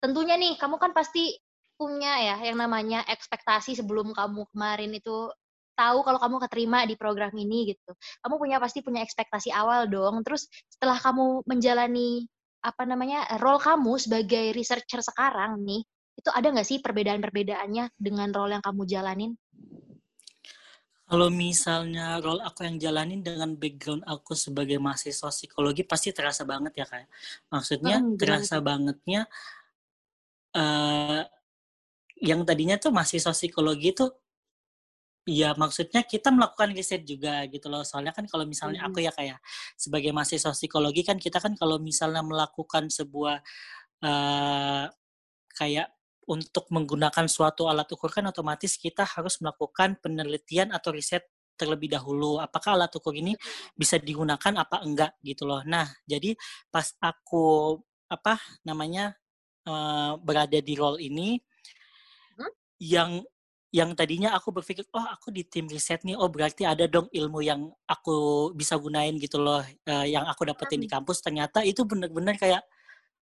tentunya 0.00 0.40
nih 0.40 0.56
kamu 0.56 0.80
kan 0.80 0.96
pasti 0.96 1.36
punya 1.76 2.16
ya 2.20 2.36
yang 2.40 2.56
namanya 2.60 3.04
ekspektasi 3.04 3.76
sebelum 3.76 4.12
kamu 4.16 4.48
kemarin 4.52 4.92
itu 4.96 5.28
tahu 5.76 6.04
kalau 6.04 6.20
kamu 6.20 6.36
keterima 6.48 6.84
di 6.84 6.96
program 6.96 7.32
ini 7.36 7.72
gitu. 7.76 7.92
Kamu 8.20 8.36
punya 8.36 8.56
pasti 8.60 8.80
punya 8.84 9.00
ekspektasi 9.04 9.52
awal 9.52 9.88
dong. 9.88 10.20
Terus 10.24 10.48
setelah 10.68 10.96
kamu 11.00 11.44
menjalani 11.48 12.28
apa 12.60 12.82
namanya 12.84 13.24
role 13.40 13.60
kamu 13.60 13.92
sebagai 13.96 14.52
researcher 14.52 15.00
sekarang 15.00 15.60
nih, 15.64 15.80
itu 16.20 16.28
ada 16.32 16.46
nggak 16.52 16.68
sih 16.68 16.78
perbedaan-perbedaannya 16.84 17.96
dengan 17.96 18.28
role 18.36 18.56
yang 18.60 18.64
kamu 18.64 18.82
jalanin? 18.84 19.32
Kalau 21.10 21.26
misalnya 21.26 22.22
role 22.22 22.38
aku 22.38 22.62
yang 22.62 22.78
jalanin 22.78 23.18
dengan 23.18 23.58
background 23.58 24.06
aku 24.06 24.38
sebagai 24.38 24.78
mahasiswa 24.78 25.26
psikologi 25.34 25.82
pasti 25.82 26.14
terasa 26.14 26.46
banget 26.46 26.72
ya 26.78 26.86
kayak. 26.86 27.08
Maksudnya 27.50 27.96
Hmm, 27.96 28.14
terasa 28.14 28.62
tuh? 28.62 28.62
bangetnya 28.62 29.26
eh 30.54 31.22
yang 32.20 32.44
tadinya 32.46 32.76
tuh 32.78 32.94
mahasiswa 32.94 33.32
psikologi 33.34 33.90
tuh 33.96 34.10
ya 35.28 35.52
maksudnya 35.56 36.02
kita 36.04 36.32
melakukan 36.32 36.72
riset 36.76 37.04
juga 37.06 37.44
gitu 37.48 37.68
loh. 37.72 37.84
Soalnya 37.86 38.12
kan 38.16 38.24
kalau 38.28 38.44
misalnya 38.48 38.84
Hmm. 38.84 38.90
aku 38.92 39.04
ya 39.04 39.12
kayak 39.14 39.38
sebagai 39.78 40.10
mahasiswa 40.16 40.52
psikologi 40.56 41.02
kan 41.06 41.16
kita 41.20 41.38
kan 41.42 41.54
kalau 41.58 41.76
misalnya 41.80 42.22
melakukan 42.24 42.88
sebuah 42.92 43.38
eh 44.04 44.84
kayak 45.58 45.88
untuk 46.30 46.70
menggunakan 46.70 47.26
suatu 47.26 47.66
alat 47.66 47.90
ukur 47.90 48.08
kan 48.14 48.24
otomatis 48.30 48.78
kita 48.78 49.02
harus 49.04 49.42
melakukan 49.42 49.98
penelitian 49.98 50.70
atau 50.70 50.94
riset 50.94 51.26
terlebih 51.58 51.90
dahulu. 51.92 52.38
Apakah 52.40 52.78
alat 52.78 52.92
ukur 52.96 53.12
ini 53.12 53.34
bisa 53.76 53.98
digunakan 54.00 54.54
apa 54.62 54.80
enggak 54.86 55.12
gitu 55.26 55.44
loh. 55.44 55.60
Nah, 55.66 55.84
jadi 56.08 56.32
pas 56.72 56.86
aku 57.02 57.76
apa 58.08 58.38
namanya 58.64 59.12
eh, 59.68 60.12
berada 60.22 60.58
di 60.62 60.74
role 60.78 60.98
ini 61.04 61.36
Hmm? 62.38 62.50
yang 62.80 63.20
yang 63.70 63.94
tadinya 63.94 64.34
aku 64.34 64.50
berpikir 64.50 64.82
oh 64.90 65.06
aku 65.06 65.30
di 65.30 65.46
tim 65.46 65.70
riset 65.70 66.02
nih 66.02 66.18
oh 66.18 66.26
berarti 66.26 66.66
ada 66.66 66.90
dong 66.90 67.06
ilmu 67.14 67.38
yang 67.38 67.70
aku 67.86 68.50
bisa 68.58 68.74
gunain 68.74 69.14
gitu 69.14 69.38
loh 69.38 69.62
eh, 69.62 70.06
yang 70.10 70.26
aku 70.26 70.42
dapetin 70.42 70.82
di 70.82 70.90
kampus. 70.90 71.22
Ternyata 71.22 71.62
itu 71.62 71.86
benar-benar 71.86 72.34
kayak 72.34 72.66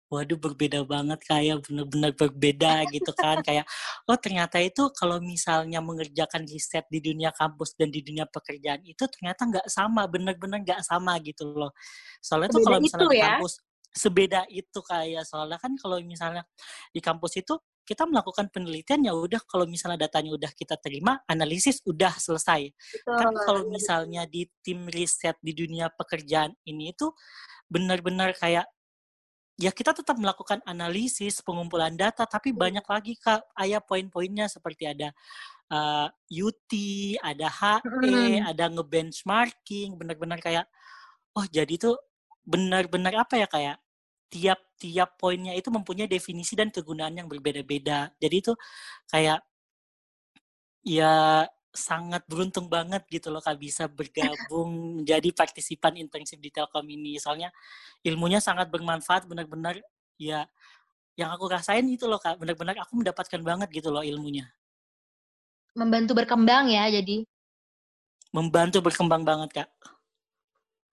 waduh 0.05 0.37
berbeda 0.37 0.85
banget 0.85 1.17
kayak 1.25 1.65
benar-benar 1.65 2.11
berbeda 2.19 2.83
gitu 2.91 3.11
kan. 3.15 3.39
Kayak 3.47 3.63
oh 4.11 4.19
ternyata 4.19 4.59
itu 4.59 4.91
kalau 4.91 5.23
misalnya 5.23 5.79
mengerjakan 5.79 6.43
riset 6.43 6.83
di 6.91 6.99
dunia 6.99 7.31
kampus 7.31 7.71
dan 7.79 7.87
di 7.87 8.03
dunia 8.03 8.27
pekerjaan 8.27 8.83
itu 8.83 9.07
ternyata 9.07 9.47
nggak 9.47 9.67
sama 9.71 10.03
benar-benar 10.11 10.59
nggak 10.67 10.81
sama 10.83 11.15
gitu 11.23 11.47
loh. 11.55 11.71
Soalnya 12.19 12.51
tuh 12.51 12.59
kalau 12.59 12.79
misalnya 12.83 13.07
di 13.07 13.19
ya? 13.23 13.39
kampus 13.39 13.53
sebeda 13.95 14.43
itu 14.51 14.79
kayak 14.83 15.23
soalnya 15.23 15.55
kan 15.55 15.71
kalau 15.79 15.95
misalnya 16.03 16.43
di 16.91 16.99
kampus 16.99 17.39
itu 17.39 17.55
kita 17.85 18.09
melakukan 18.09 18.49
penelitian 18.49 19.05
ya 19.05 19.13
udah 19.13 19.39
kalau 19.45 19.69
misalnya 19.69 20.09
datanya 20.09 20.33
udah 20.33 20.51
kita 20.57 20.75
terima 20.81 21.21
analisis 21.29 21.79
udah 21.85 22.11
selesai 22.17 22.73
Betul. 22.73 23.15
tapi 23.21 23.35
kalau 23.45 23.61
misalnya 23.69 24.25
di 24.25 24.49
tim 24.65 24.89
riset 24.89 25.37
di 25.39 25.53
dunia 25.53 25.93
pekerjaan 25.93 26.51
ini 26.65 26.91
itu 26.91 27.13
benar-benar 27.69 28.33
kayak 28.35 28.65
ya 29.55 29.71
kita 29.71 29.95
tetap 29.95 30.19
melakukan 30.19 30.59
analisis 30.67 31.39
pengumpulan 31.39 31.95
data 31.95 32.27
tapi 32.27 32.51
hmm. 32.51 32.59
banyak 32.59 32.85
lagi 32.85 33.13
kak 33.15 33.39
ayah 33.63 33.79
poin-poinnya 33.79 34.51
seperti 34.51 34.91
ada 34.91 35.15
uh, 35.71 36.11
eh, 36.11 36.43
UT 36.43 36.71
ada 37.23 37.47
HE 37.47 37.75
hmm. 37.87 38.51
ada 38.51 38.65
ngebenchmarking 38.67 39.95
benar-benar 39.95 40.43
kayak 40.43 40.67
oh 41.39 41.47
jadi 41.47 41.71
itu 41.71 41.95
benar-benar 42.43 43.25
apa 43.25 43.39
ya 43.39 43.47
kayak 43.47 43.77
tiap-tiap 44.29 45.15
poinnya 45.19 45.53
itu 45.53 45.69
mempunyai 45.69 46.09
definisi 46.09 46.57
dan 46.57 46.73
kegunaan 46.73 47.13
yang 47.15 47.27
berbeda-beda 47.29 48.11
jadi 48.17 48.35
itu 48.41 48.53
kayak 49.09 49.39
ya 50.85 51.45
sangat 51.75 52.23
beruntung 52.25 52.71
banget 52.71 53.03
gitu 53.11 53.27
loh 53.29 53.43
Kak 53.43 53.59
bisa 53.59 53.85
bergabung 53.91 54.71
menjadi 55.03 55.29
partisipan 55.35 55.99
intensif 55.99 56.39
di 56.39 56.49
Telkom 56.49 56.87
ini. 56.87 57.19
Soalnya 57.19 57.51
ilmunya 58.01 58.39
sangat 58.39 58.71
bermanfaat 58.71 59.27
benar-benar 59.27 59.77
ya 60.15 60.47
yang 61.19 61.31
aku 61.31 61.51
rasain 61.51 61.83
itu 61.87 62.07
loh 62.07 62.19
Kak, 62.19 62.39
benar-benar 62.39 62.79
aku 62.79 62.95
mendapatkan 62.95 63.39
banget 63.43 63.67
gitu 63.71 63.91
loh 63.91 64.03
ilmunya. 64.03 64.47
Membantu 65.75 66.15
berkembang 66.15 66.71
ya 66.71 66.87
jadi. 66.87 67.27
Membantu 68.31 68.79
berkembang 68.83 69.27
banget 69.27 69.63
Kak. 69.63 69.69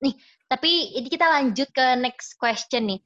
Nih, 0.02 0.18
tapi 0.52 0.92
ini 0.92 1.08
kita 1.08 1.24
lanjut 1.24 1.72
ke 1.72 1.96
next 1.96 2.36
question 2.36 2.84
nih 2.92 3.00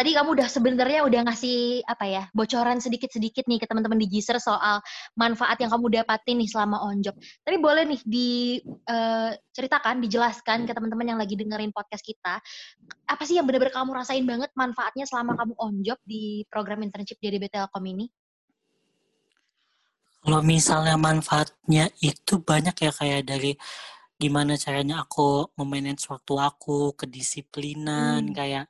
tadi 0.00 0.16
kamu 0.16 0.32
udah 0.32 0.48
sebenarnya 0.48 1.04
udah 1.04 1.20
ngasih 1.28 1.84
apa 1.84 2.08
ya 2.08 2.22
bocoran 2.32 2.80
sedikit-sedikit 2.80 3.44
nih 3.44 3.60
ke 3.60 3.68
teman-teman 3.68 4.00
di 4.00 4.08
Giser 4.08 4.40
soal 4.40 4.80
manfaat 5.12 5.60
yang 5.60 5.68
kamu 5.68 6.00
dapatin 6.00 6.40
nih 6.40 6.48
selama 6.48 6.80
on 6.80 7.04
job. 7.04 7.12
Tapi 7.44 7.60
boleh 7.60 7.84
nih 7.84 8.00
diceritakan, 8.08 10.00
uh, 10.00 10.02
dijelaskan 10.08 10.64
ke 10.64 10.72
teman-teman 10.72 11.04
yang 11.04 11.18
lagi 11.20 11.36
dengerin 11.36 11.68
podcast 11.76 12.00
kita, 12.00 12.40
apa 13.12 13.22
sih 13.28 13.36
yang 13.36 13.44
benar-benar 13.44 13.76
kamu 13.76 13.92
rasain 13.92 14.24
banget 14.24 14.48
manfaatnya 14.56 15.04
selama 15.04 15.36
kamu 15.36 15.52
on 15.60 15.74
job 15.84 16.00
di 16.08 16.48
program 16.48 16.80
internship 16.80 17.20
di 17.20 17.36
DB 17.36 17.52
Telkom 17.52 17.84
ini? 17.84 18.08
Kalau 20.24 20.40
misalnya 20.40 20.96
manfaatnya 20.96 21.92
itu 22.00 22.40
banyak 22.40 22.76
ya 22.76 22.92
kayak 22.92 23.28
dari 23.28 23.52
gimana 24.20 24.60
caranya 24.60 25.00
aku 25.02 25.48
memanage 25.56 26.04
waktu 26.12 26.34
aku, 26.36 26.92
kedisiplinan, 26.92 28.28
hmm. 28.28 28.36
kayak 28.36 28.66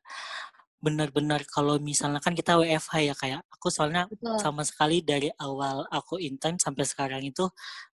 benar-benar 0.81 1.45
kalau 1.45 1.77
misalnya 1.77 2.25
kan 2.25 2.33
kita 2.33 2.57
WFH 2.57 2.95
ya 3.05 3.13
kayak 3.13 3.41
aku 3.53 3.69
soalnya 3.69 4.09
Betul. 4.09 4.41
sama 4.41 4.65
sekali 4.65 5.05
dari 5.05 5.29
awal 5.37 5.85
aku 5.93 6.17
intern 6.17 6.57
sampai 6.57 6.89
sekarang 6.89 7.21
itu 7.21 7.45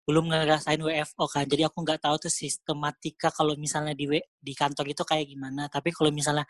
belum 0.06 0.30
ngerasain 0.30 0.78
WFO 0.78 1.26
kan 1.26 1.50
jadi 1.50 1.66
aku 1.66 1.82
nggak 1.82 2.06
tahu 2.06 2.30
tuh 2.30 2.34
sistematika 2.34 3.34
kalau 3.34 3.58
misalnya 3.58 3.98
di 3.98 4.06
di 4.22 4.54
kantor 4.54 4.94
itu 4.94 5.02
kayak 5.02 5.26
gimana 5.26 5.66
tapi 5.66 5.90
kalau 5.90 6.14
misalnya 6.14 6.46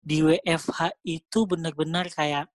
di 0.00 0.24
WFH 0.24 1.04
itu 1.04 1.38
benar-benar 1.44 2.08
kayak 2.08 2.48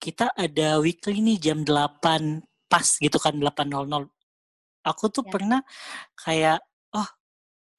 kita 0.00 0.32
ada 0.32 0.80
weekly 0.80 1.20
nih 1.20 1.36
jam 1.36 1.68
8 1.68 2.40
pas 2.64 2.88
gitu 2.96 3.20
kan 3.20 3.36
8.00 3.36 4.13
aku 4.84 5.04
tuh 5.08 5.24
ya. 5.26 5.30
pernah 5.32 5.60
kayak 6.14 6.58
oh 6.94 7.08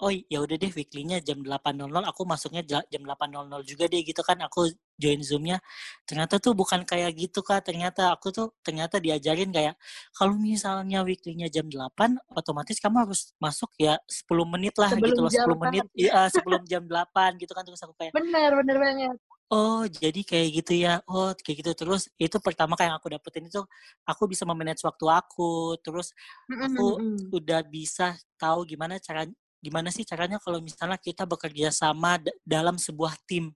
oh 0.03 0.11
ya 0.11 0.43
udah 0.43 0.59
deh 0.59 0.71
weekly-nya 0.75 1.23
jam 1.23 1.39
8.00 1.39 1.87
aku 1.87 2.21
masuknya 2.27 2.61
jam 2.67 3.01
8.00 3.07 3.47
juga 3.63 3.87
deh 3.87 4.03
gitu 4.03 4.19
kan 4.27 4.35
aku 4.43 4.67
join 4.99 5.23
Zoom-nya. 5.23 5.63
Ternyata 6.03 6.39
tuh 6.43 6.51
bukan 6.51 6.83
kayak 6.83 7.15
gitu 7.15 7.39
kak. 7.39 7.63
Ternyata 7.63 8.11
aku 8.11 8.31
tuh 8.35 8.51
ternyata 8.59 8.99
diajarin 8.99 9.55
kayak 9.55 9.79
kalau 10.11 10.35
misalnya 10.35 10.99
weekly-nya 11.07 11.47
jam 11.47 11.71
8 11.71 12.19
otomatis 12.35 12.75
kamu 12.83 13.07
harus 13.07 13.31
masuk 13.39 13.71
ya 13.79 13.95
10 14.07 14.27
menit 14.51 14.75
lah 14.75 14.91
sebelum 14.91 15.07
gitu 15.07 15.21
loh 15.23 15.31
10 15.31 15.63
menit 15.63 15.85
ya 15.95 16.27
sebelum 16.27 16.61
jam 16.67 16.83
8 16.83 17.39
gitu 17.39 17.51
kan. 17.55 17.63
Terus 17.63 17.81
aku 17.87 17.95
kayak 17.95 18.11
bener 18.11 18.51
bener 18.51 18.75
banget 18.75 19.17
Oh, 19.53 19.85
jadi 19.85 20.25
kayak 20.25 20.49
gitu 20.63 20.73
ya. 20.73 21.05
Oh, 21.05 21.29
kayak 21.37 21.57
gitu 21.61 21.71
terus 21.77 22.09
itu 22.17 22.37
pertama 22.41 22.73
kayak 22.73 22.93
yang 22.93 22.97
aku 22.97 23.13
dapetin 23.13 23.45
itu 23.45 23.61
aku 24.01 24.25
bisa 24.25 24.41
memanage 24.41 24.81
waktu 24.81 25.05
aku, 25.05 25.77
terus 25.85 26.09
aku 26.49 26.85
mm 26.97 26.97
-hmm. 26.97 27.17
udah 27.29 27.61
bisa 27.61 28.17
tahu 28.41 28.65
gimana 28.65 28.97
cara 28.97 29.29
gimana 29.65 29.89
sih 29.89 30.05
caranya 30.05 30.37
kalau 30.37 30.61
misalnya 30.61 31.01
kita 31.01 31.25
bekerja 31.25 31.73
sama 31.73 32.21
dalam 32.45 32.77
sebuah 32.77 33.17
tim 33.25 33.49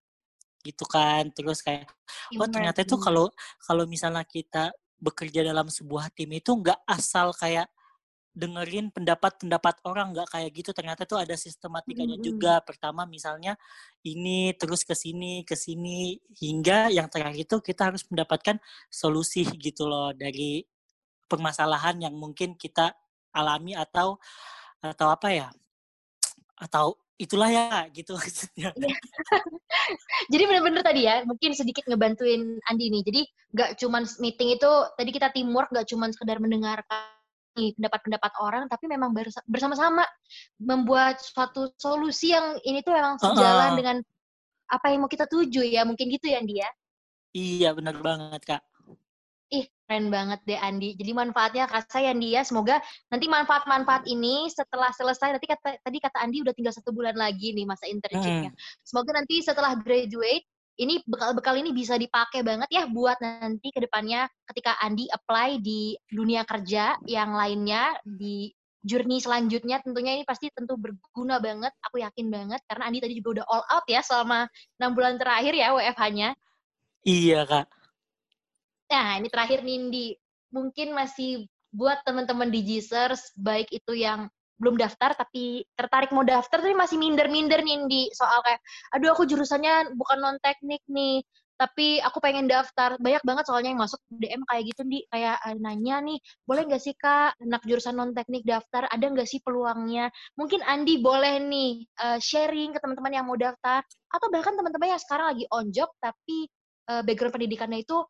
gitu 0.66 0.84
kan 0.90 1.30
terus 1.32 1.62
kayak 1.62 1.88
oh 2.36 2.50
ternyata 2.50 2.84
itu 2.84 2.98
kalau 2.98 3.32
kalau 3.64 3.86
misalnya 3.86 4.26
kita 4.26 4.74
bekerja 5.00 5.46
dalam 5.46 5.70
sebuah 5.72 6.12
tim 6.12 6.34
itu 6.36 6.52
nggak 6.52 6.82
asal 6.84 7.32
kayak 7.32 7.70
dengerin 8.34 8.94
pendapat-pendapat 8.94 9.82
orang 9.90 10.14
nggak 10.14 10.30
kayak 10.30 10.50
gitu 10.54 10.72
ternyata 10.72 11.04
tuh 11.04 11.20
ada 11.20 11.34
sistematikanya 11.34 12.16
mm 12.16 12.22
-hmm. 12.22 12.30
juga 12.30 12.54
pertama 12.62 13.04
misalnya 13.10 13.58
ini 14.06 14.54
terus 14.56 14.86
ke 14.86 14.94
sini 14.94 15.42
ke 15.44 15.58
sini 15.58 16.16
hingga 16.38 16.94
yang 16.94 17.10
terakhir 17.10 17.50
itu 17.50 17.58
kita 17.60 17.90
harus 17.90 18.06
mendapatkan 18.08 18.62
solusi 18.88 19.44
gitu 19.58 19.90
loh 19.90 20.14
dari 20.14 20.62
permasalahan 21.26 22.02
yang 22.02 22.16
mungkin 22.16 22.54
kita 22.54 22.94
alami 23.34 23.74
atau 23.78 24.18
atau 24.80 25.08
apa 25.12 25.30
ya 25.34 25.48
atau 26.60 26.96
itulah 27.20 27.52
ya 27.52 27.84
gitu 27.92 28.16
maksudnya. 28.20 28.72
Iya. 28.72 28.96
Jadi 30.32 30.44
benar-benar 30.48 30.84
tadi 30.88 31.04
ya, 31.04 31.22
mungkin 31.28 31.52
sedikit 31.52 31.84
ngebantuin 31.84 32.64
Andi 32.72 32.88
nih. 32.88 33.04
Jadi 33.04 33.22
nggak 33.52 33.70
cuman 33.84 34.08
meeting 34.24 34.56
itu 34.56 34.72
tadi 34.96 35.10
kita 35.12 35.28
teamwork 35.36 35.68
nggak 35.76 35.88
cuman 35.92 36.10
sekedar 36.16 36.40
mendengarkan 36.40 37.19
pendapat-pendapat 37.76 38.32
orang, 38.40 38.64
tapi 38.72 38.86
memang 38.88 39.12
bersama-sama 39.48 40.04
membuat 40.60 41.20
suatu 41.20 41.72
solusi 41.76 42.32
yang 42.32 42.58
ini 42.64 42.80
tuh 42.82 42.96
memang 42.96 43.20
sejalan 43.20 43.40
uh 43.40 43.72
-uh. 43.74 43.78
dengan 43.78 43.98
apa 44.70 44.86
yang 44.94 45.02
mau 45.04 45.12
kita 45.12 45.26
tuju 45.26 45.66
ya, 45.66 45.82
mungkin 45.84 46.08
gitu 46.14 46.30
ya 46.30 46.40
Andi 46.40 46.56
ya. 46.62 46.70
Iya 47.34 47.70
benar 47.78 47.98
banget 48.02 48.42
kak. 48.46 48.62
Ih, 49.50 49.66
keren 49.90 50.14
banget 50.14 50.46
deh 50.46 50.62
Andi. 50.62 50.94
Jadi 50.94 51.12
manfaatnya 51.14 51.66
kerasa 51.66 52.06
ya 52.06 52.14
Andi 52.14 52.38
ya. 52.38 52.46
Semoga 52.46 52.78
nanti 53.10 53.26
manfaat-manfaat 53.26 54.06
ini 54.06 54.46
setelah 54.54 54.94
selesai, 54.94 55.34
nanti 55.34 55.50
kata, 55.50 55.82
tadi 55.82 55.98
kata 55.98 56.18
Andi 56.22 56.46
udah 56.46 56.54
tinggal 56.54 56.74
satu 56.74 56.94
bulan 56.94 57.18
lagi 57.18 57.58
nih 57.58 57.66
masa 57.66 57.90
internshipnya. 57.90 58.54
Hmm. 58.54 58.62
Semoga 58.86 59.18
nanti 59.18 59.42
setelah 59.42 59.74
graduate, 59.74 60.46
ini 60.80 61.04
bekal-bekal 61.04 61.60
ini 61.60 61.76
bisa 61.76 62.00
dipakai 62.00 62.40
banget 62.40 62.72
ya 62.72 62.88
buat 62.88 63.20
nanti 63.20 63.68
ke 63.76 63.84
depannya 63.84 64.32
ketika 64.48 64.80
Andi 64.80 65.12
apply 65.12 65.60
di 65.60 66.00
dunia 66.08 66.48
kerja 66.48 66.96
yang 67.04 67.36
lainnya 67.36 68.00
di 68.08 68.48
journey 68.80 69.20
selanjutnya. 69.20 69.84
Tentunya 69.84 70.16
ini 70.16 70.24
pasti 70.24 70.48
tentu 70.56 70.80
berguna 70.80 71.44
banget 71.44 71.76
aku 71.84 72.00
yakin 72.00 72.32
banget 72.32 72.64
karena 72.64 72.84
Andi 72.88 73.00
tadi 73.04 73.14
juga 73.20 73.44
udah 73.44 73.46
all 73.52 73.64
out 73.76 73.86
ya 73.92 74.00
selama 74.00 74.48
enam 74.80 74.92
bulan 74.96 75.20
terakhir 75.20 75.52
ya 75.52 75.76
WFH-nya 75.76 76.30
iya 77.04 77.44
kak. 77.44 77.68
Nah, 78.90 79.22
ini 79.22 79.28
terakhir 79.30 79.62
Nindi. 79.62 80.18
Mungkin 80.50 80.98
masih 80.98 81.46
buat 81.70 82.02
teman-teman 82.02 82.50
di 82.50 82.66
Gisers, 82.66 83.38
baik 83.38 83.70
itu 83.70 83.94
yang 83.94 84.26
belum 84.60 84.76
daftar 84.76 85.16
tapi 85.16 85.64
tertarik 85.74 86.12
mau 86.12 86.28
daftar 86.28 86.60
tapi 86.60 86.76
masih 86.76 87.00
minder-minder 87.00 87.64
Nindi 87.64 88.12
soal 88.12 88.44
kayak 88.44 88.60
aduh 88.92 89.16
aku 89.16 89.24
jurusannya 89.26 89.96
bukan 89.96 90.18
non 90.20 90.38
teknik 90.44 90.84
nih 90.92 91.24
tapi 91.60 92.00
aku 92.00 92.24
pengen 92.24 92.48
daftar. 92.48 92.96
Banyak 93.04 93.20
banget 93.28 93.44
soalnya 93.52 93.76
yang 93.76 93.84
masuk 93.84 94.00
DM 94.08 94.48
kayak 94.48 94.64
gitu 94.72 94.82
di 94.88 95.04
kayak 95.12 95.44
eh, 95.44 95.60
nanya 95.60 96.00
nih 96.00 96.18
boleh 96.48 96.64
nggak 96.72 96.80
sih 96.80 96.96
kak 96.96 97.36
anak 97.44 97.62
jurusan 97.68 98.00
non 98.00 98.16
teknik 98.16 98.48
daftar? 98.48 98.88
Ada 98.88 99.06
nggak 99.12 99.28
sih 99.28 99.44
peluangnya? 99.44 100.08
Mungkin 100.40 100.64
Andi 100.64 101.04
boleh 101.04 101.36
nih 101.44 101.84
uh, 102.00 102.18
sharing 102.24 102.72
ke 102.72 102.80
teman-teman 102.80 103.12
yang 103.12 103.26
mau 103.28 103.36
daftar. 103.36 103.84
Atau 104.08 104.32
bahkan 104.32 104.56
teman-teman 104.56 104.96
yang 104.96 105.04
sekarang 105.04 105.36
lagi 105.36 105.46
on 105.52 105.68
job 105.76 105.92
tapi 106.00 106.48
uh, 106.88 107.04
background 107.04 107.36
pendidikannya 107.36 107.84
itu 107.84 108.08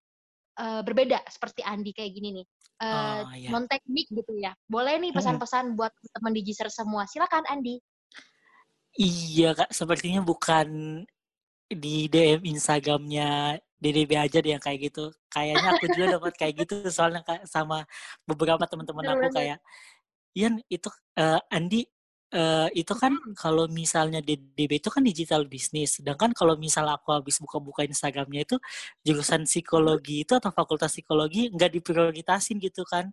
uh, 0.59 0.81
berbeda 0.83 1.23
seperti 1.31 1.63
Andi 1.63 1.95
kayak 1.95 2.11
gini 2.11 2.29
nih. 2.41 2.45
Uh, 2.79 3.23
oh, 3.27 3.35
iya. 3.35 3.49
non 3.51 3.65
teknik 3.67 4.07
gitu 4.11 4.33
ya. 4.39 4.51
Boleh 4.67 4.99
nih 4.99 5.11
pesan-pesan 5.15 5.73
hmm. 5.73 5.77
buat 5.79 5.91
teman 6.11 6.35
di 6.35 6.41
Giser 6.43 6.67
semua. 6.67 7.07
Silakan 7.07 7.47
Andi. 7.47 7.79
Iya 8.99 9.55
kak, 9.55 9.71
sepertinya 9.71 10.19
bukan 10.19 11.01
di 11.69 12.09
DM 12.09 12.41
Instagramnya 12.49 13.61
DDB 13.79 14.11
aja 14.19 14.43
deh 14.43 14.51
yang 14.57 14.63
kayak 14.63 14.91
gitu. 14.91 15.13
Kayaknya 15.31 15.69
aku 15.77 15.85
juga 15.95 16.05
dapat 16.19 16.33
kayak 16.35 16.53
gitu 16.67 16.75
soalnya 16.91 17.23
kak 17.23 17.47
sama 17.47 17.87
beberapa 18.27 18.67
teman-teman 18.67 19.15
aku 19.15 19.27
kayak, 19.31 19.63
Ian 20.35 20.59
itu 20.67 20.89
uh, 21.17 21.39
Andi 21.47 21.87
uh, 22.33 22.69
itu 22.74 22.93
kan 22.93 23.13
hmm. 23.13 23.33
kalau 23.38 23.65
misalnya 23.69 24.21
DB 24.21 24.69
itu 24.79 24.89
kan 24.93 25.01
digital 25.05 25.45
bisnis, 25.50 25.98
sedangkan 26.01 26.33
kalau 26.33 26.55
misalnya 26.57 26.98
aku 26.98 27.13
habis 27.13 27.41
buka-buka 27.41 27.86
Instagramnya 27.86 28.45
itu 28.45 28.57
jurusan 29.05 29.45
psikologi 29.50 30.25
itu 30.27 30.33
atau 30.38 30.51
fakultas 30.53 30.93
psikologi 30.93 31.50
nggak 31.53 31.71
diprioritasin 31.81 32.62
gitu 32.62 32.86
kan, 32.86 33.09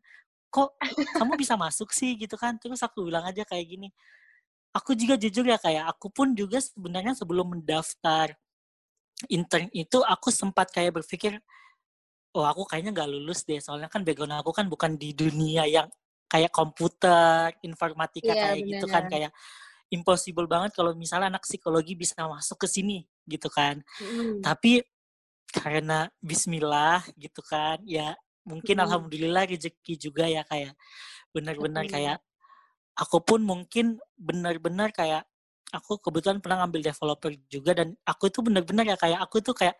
kok 0.52 0.76
kamu 1.16 1.32
bisa 1.40 1.54
masuk 1.58 1.92
sih? 1.92 2.16
gitu 2.20 2.36
kan, 2.40 2.56
terus 2.60 2.80
aku 2.84 3.08
bilang 3.08 3.24
aja 3.28 3.42
kayak 3.48 3.66
gini, 3.66 3.88
aku 4.76 4.92
juga 4.98 5.16
jujur 5.16 5.44
ya 5.48 5.58
kayak 5.60 5.88
aku 5.96 6.12
pun 6.12 6.36
juga 6.36 6.60
sebenarnya 6.60 7.16
sebelum 7.16 7.56
mendaftar 7.58 8.36
intern 9.32 9.72
itu 9.72 10.04
aku 10.04 10.28
sempat 10.28 10.68
kayak 10.68 11.00
berpikir 11.00 11.40
oh 12.36 12.44
aku 12.44 12.68
kayaknya 12.68 12.92
nggak 12.92 13.08
lulus 13.08 13.48
deh. 13.48 13.56
Soalnya 13.64 13.88
kan 13.88 14.04
background 14.04 14.36
aku 14.36 14.52
kan 14.52 14.68
bukan 14.68 15.00
di 15.00 15.16
dunia 15.16 15.64
yang 15.64 15.88
kayak 16.26 16.50
komputer, 16.50 17.54
informatika 17.62 18.32
yeah, 18.34 18.42
kayak 18.50 18.56
bener. 18.62 18.70
gitu 18.74 18.86
kan 18.90 19.04
kayak 19.06 19.32
impossible 19.90 20.50
banget 20.50 20.74
kalau 20.74 20.92
misalnya 20.98 21.30
anak 21.30 21.46
psikologi 21.46 21.94
bisa 21.94 22.18
masuk 22.26 22.58
ke 22.62 22.66
sini 22.66 23.06
gitu 23.26 23.46
kan. 23.46 23.78
Mm. 24.02 24.42
Tapi 24.42 24.82
karena 25.54 26.10
bismillah 26.20 27.06
gitu 27.16 27.40
kan 27.40 27.80
ya 27.86 28.12
mungkin 28.44 28.76
mm. 28.76 28.84
alhamdulillah 28.84 29.46
rezeki 29.48 29.94
juga 29.96 30.26
ya 30.26 30.42
kayak 30.44 30.74
benar-benar 31.32 31.86
mm. 31.86 31.92
kayak 31.92 32.18
aku 32.98 33.22
pun 33.22 33.40
mungkin 33.40 33.96
benar-benar 34.18 34.90
kayak 34.92 35.24
aku 35.70 35.98
kebetulan 35.98 36.38
pernah 36.38 36.64
ngambil 36.64 36.92
developer 36.92 37.30
juga 37.50 37.72
dan 37.74 37.94
aku 38.06 38.30
itu 38.30 38.40
benar-benar 38.40 38.84
ya 38.86 38.96
kayak 38.96 39.18
aku 39.22 39.42
tuh 39.42 39.54
kayak 39.56 39.76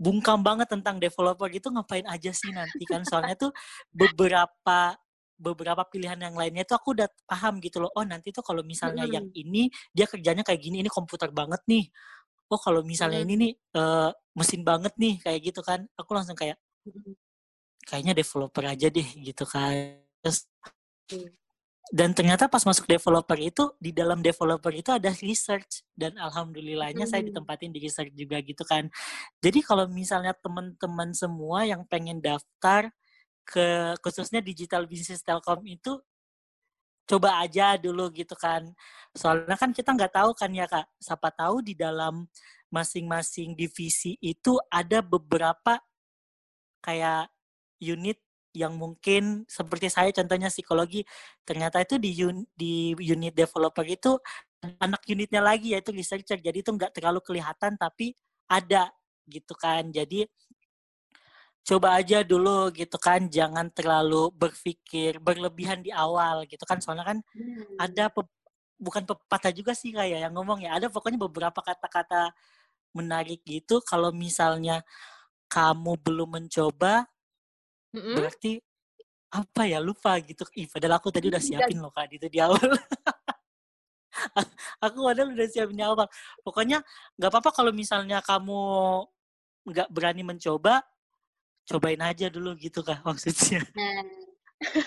bungkam 0.00 0.40
banget 0.40 0.70
tentang 0.70 0.96
developer 0.96 1.44
gitu 1.52 1.68
ngapain 1.68 2.06
aja 2.08 2.32
sih 2.32 2.48
nanti 2.54 2.88
kan 2.88 3.04
soalnya 3.04 3.36
tuh 3.36 3.52
beberapa 3.92 4.96
beberapa 5.40 5.80
pilihan 5.88 6.20
yang 6.20 6.36
lainnya 6.36 6.68
itu 6.68 6.76
aku 6.76 6.92
udah 6.92 7.08
paham 7.24 7.56
gitu 7.64 7.80
loh. 7.80 7.90
Oh 7.96 8.04
nanti 8.04 8.28
tuh 8.28 8.44
kalau 8.44 8.60
misalnya 8.60 9.08
hmm. 9.08 9.12
yang 9.16 9.26
ini 9.32 9.72
dia 9.96 10.04
kerjanya 10.04 10.44
kayak 10.44 10.60
gini, 10.60 10.84
ini 10.84 10.90
komputer 10.92 11.32
banget 11.32 11.64
nih. 11.64 11.88
Oh 12.52 12.60
kalau 12.60 12.84
misalnya 12.84 13.24
hmm. 13.24 13.26
ini 13.26 13.34
nih 13.40 13.52
uh, 13.80 14.12
mesin 14.36 14.60
banget 14.60 14.92
nih 15.00 15.16
kayak 15.24 15.40
gitu 15.40 15.60
kan. 15.64 15.88
Aku 15.96 16.12
langsung 16.12 16.36
kayak 16.36 16.60
kayaknya 17.88 18.12
developer 18.12 18.64
aja 18.68 18.86
deh 18.92 19.08
gitu 19.16 19.44
kan. 19.48 20.04
Terus 20.20 20.44
dan 21.90 22.14
ternyata 22.14 22.46
pas 22.46 22.62
masuk 22.62 22.86
developer 22.86 23.34
itu 23.34 23.74
di 23.82 23.90
dalam 23.90 24.22
developer 24.22 24.70
itu 24.70 24.94
ada 24.94 25.10
research 25.24 25.82
dan 25.98 26.14
alhamdulillahnya 26.14 27.02
hmm. 27.02 27.10
saya 27.10 27.22
ditempatin 27.26 27.74
di 27.74 27.82
research 27.82 28.14
juga 28.14 28.38
gitu 28.44 28.62
kan. 28.62 28.86
Jadi 29.42 29.58
kalau 29.66 29.90
misalnya 29.90 30.30
teman-teman 30.38 31.10
semua 31.10 31.66
yang 31.66 31.82
pengen 31.90 32.22
daftar 32.22 32.94
ke 33.50 33.98
khususnya 33.98 34.38
digital 34.38 34.86
business 34.86 35.26
Telkom 35.26 35.66
itu 35.66 35.98
coba 37.10 37.42
aja 37.42 37.74
dulu 37.74 38.06
gitu 38.14 38.38
kan. 38.38 38.70
Soalnya 39.10 39.58
kan 39.58 39.74
kita 39.74 39.90
nggak 39.90 40.14
tahu 40.14 40.30
kan 40.38 40.50
ya 40.54 40.70
Kak. 40.70 40.86
Siapa 41.02 41.34
tahu 41.34 41.58
di 41.66 41.74
dalam 41.74 42.30
masing-masing 42.70 43.58
divisi 43.58 44.14
itu 44.22 44.54
ada 44.70 45.02
beberapa 45.02 45.82
kayak 46.78 47.26
unit 47.82 48.22
yang 48.54 48.74
mungkin 48.78 49.46
seperti 49.46 49.90
saya 49.90 50.10
contohnya 50.10 50.50
psikologi 50.50 51.06
ternyata 51.46 51.82
itu 51.82 52.02
di 52.02 52.10
un, 52.26 52.42
di 52.50 52.94
unit 52.98 53.34
developer 53.34 53.86
itu 53.86 54.18
anak 54.82 55.06
unitnya 55.06 55.38
lagi 55.38 55.74
yaitu 55.74 55.94
researcher 55.94 56.38
jadi 56.38 56.58
itu 56.58 56.70
nggak 56.74 56.90
terlalu 56.94 57.22
kelihatan 57.22 57.78
tapi 57.78 58.14
ada 58.50 58.90
gitu 59.30 59.54
kan 59.54 59.86
jadi 59.94 60.26
coba 61.70 61.94
aja 62.02 62.26
dulu 62.26 62.74
gitu 62.74 62.98
kan 62.98 63.30
jangan 63.30 63.70
terlalu 63.70 64.34
berpikir 64.34 65.22
berlebihan 65.22 65.78
di 65.86 65.94
awal 65.94 66.42
gitu 66.50 66.66
kan. 66.66 66.82
Soalnya 66.82 67.06
kan 67.06 67.18
hmm. 67.22 67.78
ada 67.78 68.10
pe, 68.10 68.26
bukan 68.74 69.06
pepatah 69.06 69.54
juga 69.54 69.70
sih 69.78 69.94
kayak 69.94 70.26
yang 70.26 70.34
ngomong 70.34 70.66
ya. 70.66 70.74
Ada 70.74 70.90
pokoknya 70.90 71.22
beberapa 71.22 71.62
kata-kata 71.62 72.34
menarik 72.90 73.38
gitu. 73.46 73.78
Kalau 73.86 74.10
misalnya 74.10 74.82
kamu 75.46 75.94
belum 76.02 76.42
mencoba 76.42 77.06
hmm? 77.94 78.18
berarti 78.18 78.58
apa 79.30 79.62
ya 79.70 79.78
lupa 79.78 80.18
gitu. 80.26 80.42
Ih, 80.58 80.66
padahal 80.66 80.98
aku 80.98 81.14
tadi 81.14 81.30
udah 81.30 81.38
siapin 81.46 81.78
loh 81.78 81.94
kak 81.94 82.10
itu 82.10 82.26
di 82.26 82.42
awal. 82.42 82.58
Aku 84.84 85.06
padahal 85.06 85.32
udah 85.32 85.46
siapin 85.46 85.78
di 85.78 85.86
awal. 85.86 86.10
Pokoknya 86.42 86.82
nggak 87.14 87.30
apa-apa 87.30 87.50
kalau 87.54 87.70
misalnya 87.70 88.18
kamu 88.26 88.58
nggak 89.70 89.88
berani 89.94 90.26
mencoba 90.26 90.82
cobain 91.70 92.02
aja 92.02 92.26
dulu 92.26 92.58
gitu 92.58 92.82
kah 92.82 92.98
maksudnya? 93.06 93.62
Nah, 93.78 94.02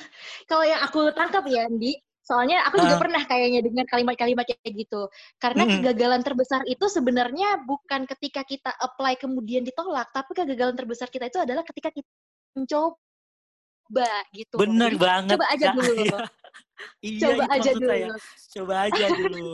kalau 0.50 0.62
yang 0.68 0.86
aku 0.86 1.10
tangkap 1.18 1.42
ya, 1.50 1.66
Andi, 1.66 1.98
soalnya 2.22 2.62
aku 2.70 2.78
juga 2.78 3.00
uh. 3.00 3.02
pernah 3.02 3.24
kayaknya 3.26 3.66
dengan 3.66 3.86
kalimat-kalimat 3.90 4.46
kayak 4.46 4.74
gitu. 4.76 5.10
Karena 5.42 5.66
mm-hmm. 5.66 5.82
kegagalan 5.82 6.22
terbesar 6.22 6.62
itu 6.70 6.86
sebenarnya 6.92 7.64
bukan 7.66 8.06
ketika 8.06 8.46
kita 8.46 8.70
apply 8.78 9.18
kemudian 9.18 9.66
ditolak, 9.66 10.14
tapi 10.14 10.38
kegagalan 10.38 10.78
terbesar 10.78 11.10
kita 11.10 11.32
itu 11.32 11.42
adalah 11.42 11.66
ketika 11.66 11.90
kita 11.90 12.06
mencoba 12.54 14.12
gitu. 14.36 14.56
Bener 14.62 14.92
Jadi, 14.94 15.02
banget. 15.02 15.38
Coba 15.42 15.48
aja 15.50 15.68
dulu. 15.74 15.96
iya, 17.02 17.20
coba 17.26 17.44
aja 17.50 17.72
dulu. 17.74 17.94
Ya. 17.98 18.10
Coba 18.54 18.74
aja 18.86 19.06
dulu. 19.10 19.50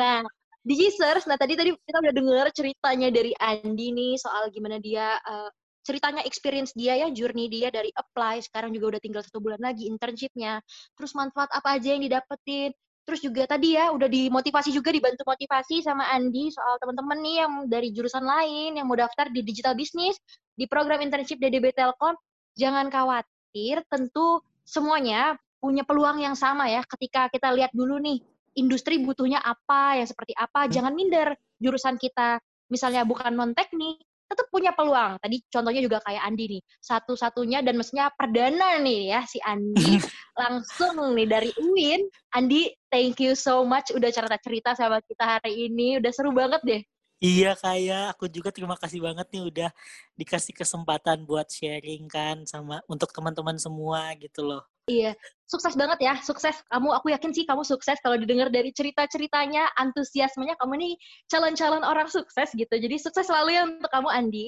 nah, 0.00 0.24
di 0.60 0.74
Gisers, 0.76 1.24
nah 1.24 1.36
tadi 1.40 1.56
tadi 1.56 1.72
kita 1.72 1.98
udah 2.04 2.14
dengar 2.14 2.46
ceritanya 2.52 3.08
dari 3.08 3.32
Andi 3.36 3.96
nih 3.96 4.12
soal 4.20 4.52
gimana 4.52 4.76
dia 4.76 5.16
uh, 5.24 5.48
ceritanya 5.80 6.22
experience 6.28 6.76
dia 6.76 6.96
ya, 6.96 7.08
journey 7.08 7.48
dia 7.48 7.72
dari 7.72 7.88
apply, 7.94 8.44
sekarang 8.44 8.70
juga 8.76 8.96
udah 8.96 9.00
tinggal 9.00 9.22
satu 9.24 9.40
bulan 9.40 9.60
lagi 9.60 9.88
internshipnya, 9.88 10.60
terus 10.96 11.16
manfaat 11.16 11.48
apa 11.52 11.80
aja 11.80 11.96
yang 11.96 12.04
didapetin, 12.04 12.70
terus 13.08 13.20
juga 13.24 13.48
tadi 13.48 13.74
ya 13.74 13.90
udah 13.90 14.06
dimotivasi 14.06 14.70
juga 14.70 14.92
dibantu 14.92 15.24
motivasi 15.26 15.82
sama 15.82 16.06
Andi 16.12 16.52
soal 16.52 16.78
teman-teman 16.78 17.18
nih 17.18 17.36
yang 17.42 17.52
dari 17.66 17.88
jurusan 17.90 18.22
lain 18.22 18.78
yang 18.78 18.86
mau 18.86 18.94
daftar 18.94 19.32
di 19.32 19.40
digital 19.42 19.74
business 19.74 20.20
di 20.54 20.68
program 20.68 21.00
internship 21.00 21.40
DDB 21.40 21.72
Telkom, 21.72 22.14
jangan 22.54 22.92
khawatir, 22.92 23.80
tentu 23.88 24.44
semuanya 24.68 25.34
punya 25.60 25.84
peluang 25.88 26.20
yang 26.20 26.36
sama 26.36 26.68
ya. 26.68 26.84
Ketika 26.84 27.32
kita 27.32 27.52
lihat 27.56 27.72
dulu 27.72 27.96
nih 27.96 28.20
industri 28.60 29.00
butuhnya 29.00 29.40
apa, 29.40 29.96
yang 30.00 30.08
seperti 30.08 30.36
apa, 30.36 30.66
hmm. 30.66 30.70
jangan 30.70 30.92
minder 30.92 31.28
jurusan 31.56 31.96
kita. 31.96 32.40
Misalnya 32.70 33.02
bukan 33.02 33.34
non 33.34 33.52
teknik 33.56 34.04
tetap 34.30 34.46
punya 34.46 34.70
peluang. 34.70 35.18
Tadi 35.18 35.42
contohnya 35.50 35.82
juga 35.82 35.98
kayak 36.06 36.22
Andi 36.22 36.44
nih, 36.58 36.62
satu-satunya 36.78 37.66
dan 37.66 37.74
mestinya 37.74 38.06
perdana 38.14 38.78
nih 38.78 39.10
ya 39.10 39.20
si 39.26 39.42
Andi 39.42 39.98
langsung 40.40 41.18
nih 41.18 41.26
dari 41.26 41.50
UIN. 41.58 42.06
Andi, 42.30 42.70
thank 42.86 43.18
you 43.18 43.34
so 43.34 43.66
much 43.66 43.90
udah 43.90 44.14
cerita-cerita 44.14 44.78
sama 44.78 45.02
kita 45.02 45.38
hari 45.42 45.66
ini, 45.66 45.98
udah 45.98 46.12
seru 46.14 46.30
banget 46.30 46.62
deh. 46.62 46.82
Iya 47.20 47.52
kayak 47.52 48.16
aku 48.16 48.32
juga 48.32 48.48
terima 48.48 48.80
kasih 48.80 49.04
banget 49.04 49.28
nih 49.28 49.44
udah 49.44 49.70
dikasih 50.16 50.56
kesempatan 50.56 51.28
buat 51.28 51.52
sharing 51.52 52.08
kan 52.08 52.48
sama 52.48 52.80
untuk 52.88 53.12
teman-teman 53.12 53.60
semua 53.60 54.08
gitu 54.16 54.40
loh. 54.40 54.64
Iya, 54.90 55.14
sukses 55.46 55.78
banget 55.78 56.02
ya, 56.02 56.18
sukses. 56.18 56.58
Kamu, 56.66 56.90
aku 56.90 57.14
yakin 57.14 57.30
sih 57.30 57.46
kamu 57.46 57.62
sukses 57.62 57.94
kalau 58.02 58.18
didengar 58.18 58.50
dari 58.50 58.74
cerita-ceritanya, 58.74 59.70
antusiasmenya, 59.78 60.58
kamu 60.58 60.82
nih 60.82 60.92
calon-calon 61.30 61.86
orang 61.86 62.10
sukses 62.10 62.50
gitu. 62.50 62.74
Jadi 62.74 62.96
sukses 62.98 63.30
selalu 63.30 63.54
ya 63.54 63.62
untuk 63.70 63.90
kamu, 63.94 64.10
Andi. 64.10 64.46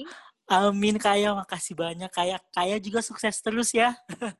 Amin, 0.51 0.99
Kaya. 0.99 1.31
Makasih 1.31 1.79
banyak. 1.79 2.11
Kaya, 2.11 2.43
Kaya 2.51 2.75
juga 2.83 2.99
sukses 2.99 3.39
terus 3.39 3.71
ya. 3.71 3.95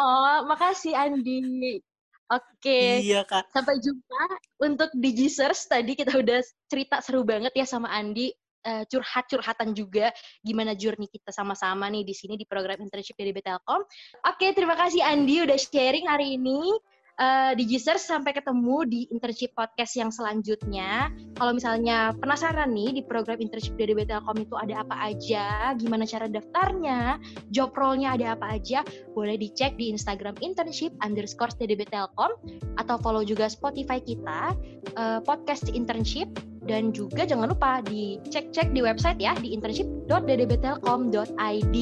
oh, 0.00 0.48
makasih, 0.48 0.96
Andi. 0.96 1.84
Oke. 2.32 3.04
Iya, 3.04 3.28
Kak. 3.28 3.52
Sampai 3.52 3.76
jumpa 3.84 4.22
untuk 4.64 4.88
Digizers. 4.96 5.68
Tadi 5.68 5.92
kita 5.92 6.16
udah 6.16 6.40
cerita 6.72 7.04
seru 7.04 7.28
banget 7.28 7.52
ya 7.52 7.68
sama 7.68 7.92
Andi. 7.92 8.32
Uh, 8.62 8.86
curhat-curhatan 8.86 9.74
juga 9.74 10.14
gimana 10.38 10.78
journey 10.78 11.10
kita 11.10 11.34
sama-sama 11.34 11.90
nih 11.90 12.06
di 12.06 12.14
sini 12.14 12.38
di 12.38 12.46
program 12.46 12.78
internship 12.78 13.18
dari 13.18 13.34
Telkom. 13.34 13.82
Oke, 14.22 14.54
terima 14.54 14.78
kasih 14.78 15.02
Andi 15.02 15.42
udah 15.42 15.58
sharing 15.58 16.06
hari 16.06 16.38
ini 16.38 16.70
uh, 17.18 17.52
di 17.56 17.64
Gisers 17.68 18.06
sampai 18.06 18.32
ketemu 18.32 18.86
di 18.88 19.00
internship 19.12 19.52
podcast 19.52 19.92
yang 19.98 20.14
selanjutnya. 20.14 21.12
Kalau 21.36 21.52
misalnya 21.52 22.16
penasaran 22.16 22.72
nih 22.72 22.94
di 23.00 23.02
program 23.04 23.40
internship 23.42 23.76
dari 23.76 23.92
Telkom 23.92 24.40
itu 24.40 24.56
ada 24.56 24.80
apa 24.86 25.12
aja, 25.12 25.76
gimana 25.76 26.08
cara 26.08 26.24
daftarnya, 26.30 27.20
job 27.52 27.76
role-nya 27.76 28.16
ada 28.16 28.32
apa 28.38 28.56
aja, 28.56 28.80
boleh 29.12 29.36
dicek 29.36 29.76
di 29.76 29.92
Instagram 29.92 30.40
internship 30.40 30.94
underscore 31.04 31.52
DDB 31.58 31.84
Telkom 31.90 32.32
atau 32.80 32.96
follow 33.00 33.24
juga 33.26 33.48
Spotify 33.50 34.00
kita, 34.00 34.54
uh, 34.96 35.20
podcast 35.24 35.68
internship, 35.72 36.28
dan 36.62 36.94
juga 36.94 37.26
jangan 37.26 37.50
lupa 37.50 37.82
dicek-cek 37.82 38.70
di 38.70 38.86
website 38.86 39.18
ya 39.18 39.34
di 39.38 39.52
internship.ddbtelkom.id. 39.54 41.76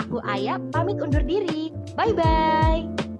Aku 0.00 0.20
Ayah 0.24 0.58
pamit 0.72 1.00
undur 1.00 1.22
diri. 1.22 1.72
Bye-bye! 1.94 3.13